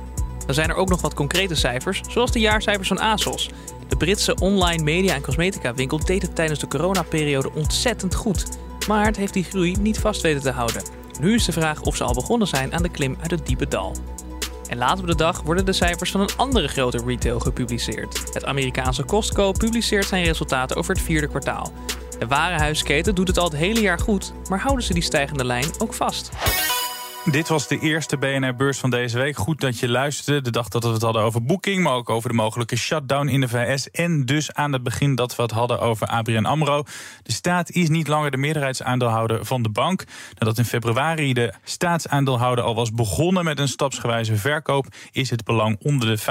Dan 0.46 0.54
zijn 0.54 0.68
er 0.68 0.74
ook 0.74 0.88
nog 0.88 1.00
wat 1.00 1.14
concrete 1.14 1.54
cijfers, 1.54 2.00
zoals 2.08 2.32
de 2.32 2.38
jaarcijfers 2.38 2.88
van 2.88 3.00
ASOS. 3.00 3.50
De 3.88 3.96
Britse 3.96 4.34
online 4.34 4.82
media- 4.82 5.14
en 5.14 5.22
cosmetica 5.22 5.74
winkel 5.74 6.04
deed 6.04 6.22
het 6.22 6.34
tijdens 6.34 6.60
de 6.60 6.68
coronaperiode 6.68 7.52
ontzettend 7.52 8.14
goed. 8.14 8.58
Maar 8.88 9.06
het 9.06 9.16
heeft 9.16 9.32
die 9.32 9.44
groei 9.44 9.76
niet 9.80 9.98
vast 9.98 10.22
weten 10.22 10.42
te 10.42 10.50
houden. 10.50 10.82
Nu 11.20 11.34
is 11.34 11.44
de 11.44 11.52
vraag 11.52 11.82
of 11.82 11.96
ze 11.96 12.04
al 12.04 12.14
begonnen 12.14 12.48
zijn 12.48 12.72
aan 12.72 12.82
de 12.82 12.90
klim 12.90 13.16
uit 13.20 13.30
het 13.30 13.46
diepe 13.46 13.68
dal. 13.68 13.96
En 14.68 14.78
later 14.78 15.00
op 15.00 15.06
de 15.06 15.16
dag 15.16 15.42
worden 15.42 15.64
de 15.64 15.72
cijfers 15.72 16.10
van 16.10 16.20
een 16.20 16.36
andere 16.36 16.68
grote 16.68 17.02
retail 17.06 17.40
gepubliceerd. 17.40 18.22
Het 18.32 18.44
Amerikaanse 18.44 19.04
Costco 19.04 19.52
publiceert 19.52 20.06
zijn 20.06 20.24
resultaten 20.24 20.76
over 20.76 20.94
het 20.94 21.04
vierde 21.04 21.28
kwartaal. 21.28 21.72
De 22.18 22.26
warenhuisketen 22.26 23.14
doet 23.14 23.28
het 23.28 23.38
al 23.38 23.44
het 23.44 23.56
hele 23.56 23.80
jaar 23.80 24.00
goed, 24.00 24.32
maar 24.48 24.60
houden 24.60 24.84
ze 24.84 24.92
die 24.92 25.02
stijgende 25.02 25.44
lijn 25.44 25.70
ook 25.78 25.94
vast? 25.94 26.30
Dit 27.30 27.48
was 27.48 27.68
de 27.68 27.78
eerste 27.78 28.16
BNR-beurs 28.16 28.78
van 28.78 28.90
deze 28.90 29.18
week. 29.18 29.36
Goed 29.36 29.60
dat 29.60 29.78
je 29.78 29.88
luisterde. 29.88 30.40
De 30.40 30.50
dag 30.50 30.68
dat 30.68 30.84
we 30.84 30.90
het 30.90 31.02
hadden 31.02 31.22
over 31.22 31.44
Booking, 31.44 31.82
maar 31.82 31.92
ook 31.92 32.10
over 32.10 32.28
de 32.28 32.34
mogelijke 32.34 32.76
shutdown 32.76 33.26
in 33.26 33.40
de 33.40 33.48
VS. 33.48 33.90
En 33.90 34.24
dus 34.24 34.52
aan 34.52 34.72
het 34.72 34.82
begin 34.82 35.14
dat 35.14 35.36
we 35.36 35.42
het 35.42 35.50
hadden 35.50 35.80
over 35.80 36.06
ABN 36.06 36.44
AMRO. 36.44 36.82
De 37.22 37.32
staat 37.32 37.70
is 37.70 37.88
niet 37.88 38.08
langer 38.08 38.30
de 38.30 38.36
meerderheidsaandeelhouder 38.36 39.44
van 39.44 39.62
de 39.62 39.68
bank. 39.68 40.04
Nadat 40.38 40.58
in 40.58 40.64
februari 40.64 41.32
de 41.32 41.52
staatsaandeelhouder 41.64 42.64
al 42.64 42.74
was 42.74 42.92
begonnen 42.92 43.44
met 43.44 43.58
een 43.58 43.68
stapsgewijze 43.68 44.36
verkoop... 44.36 44.86
is 45.10 45.30
het 45.30 45.44
belang 45.44 45.76
onder 45.82 46.08
de 46.08 46.20
50% 46.20 46.24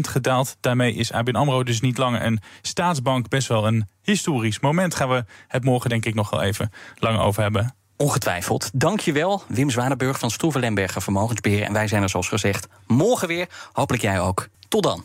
gedaald. 0.00 0.56
Daarmee 0.60 0.94
is 0.94 1.12
ABN 1.12 1.36
AMRO 1.36 1.62
dus 1.62 1.80
niet 1.80 1.98
langer 1.98 2.22
een 2.22 2.40
staatsbank. 2.62 3.28
Best 3.28 3.48
wel 3.48 3.66
een 3.66 3.88
historisch 4.02 4.60
moment. 4.60 4.94
Gaan 4.94 5.08
we 5.08 5.24
het 5.48 5.64
morgen 5.64 5.90
denk 5.90 6.04
ik 6.04 6.14
nog 6.14 6.30
wel 6.30 6.42
even 6.42 6.72
lang 6.98 7.18
over 7.18 7.42
hebben. 7.42 7.74
Ongetwijfeld. 7.96 8.70
Dankjewel, 8.72 9.42
Wim 9.48 9.70
Zwanenburg 9.70 10.18
van 10.18 10.30
Stroeven 10.30 10.60
Lemberger 10.60 11.02
Vermogensbeheer. 11.02 11.62
En 11.62 11.72
wij 11.72 11.88
zijn 11.88 12.02
er 12.02 12.08
zoals 12.08 12.28
gezegd 12.28 12.66
morgen 12.86 13.28
weer. 13.28 13.48
Hopelijk 13.72 14.02
jij 14.02 14.20
ook. 14.20 14.48
Tot 14.68 14.82
dan. 14.82 15.04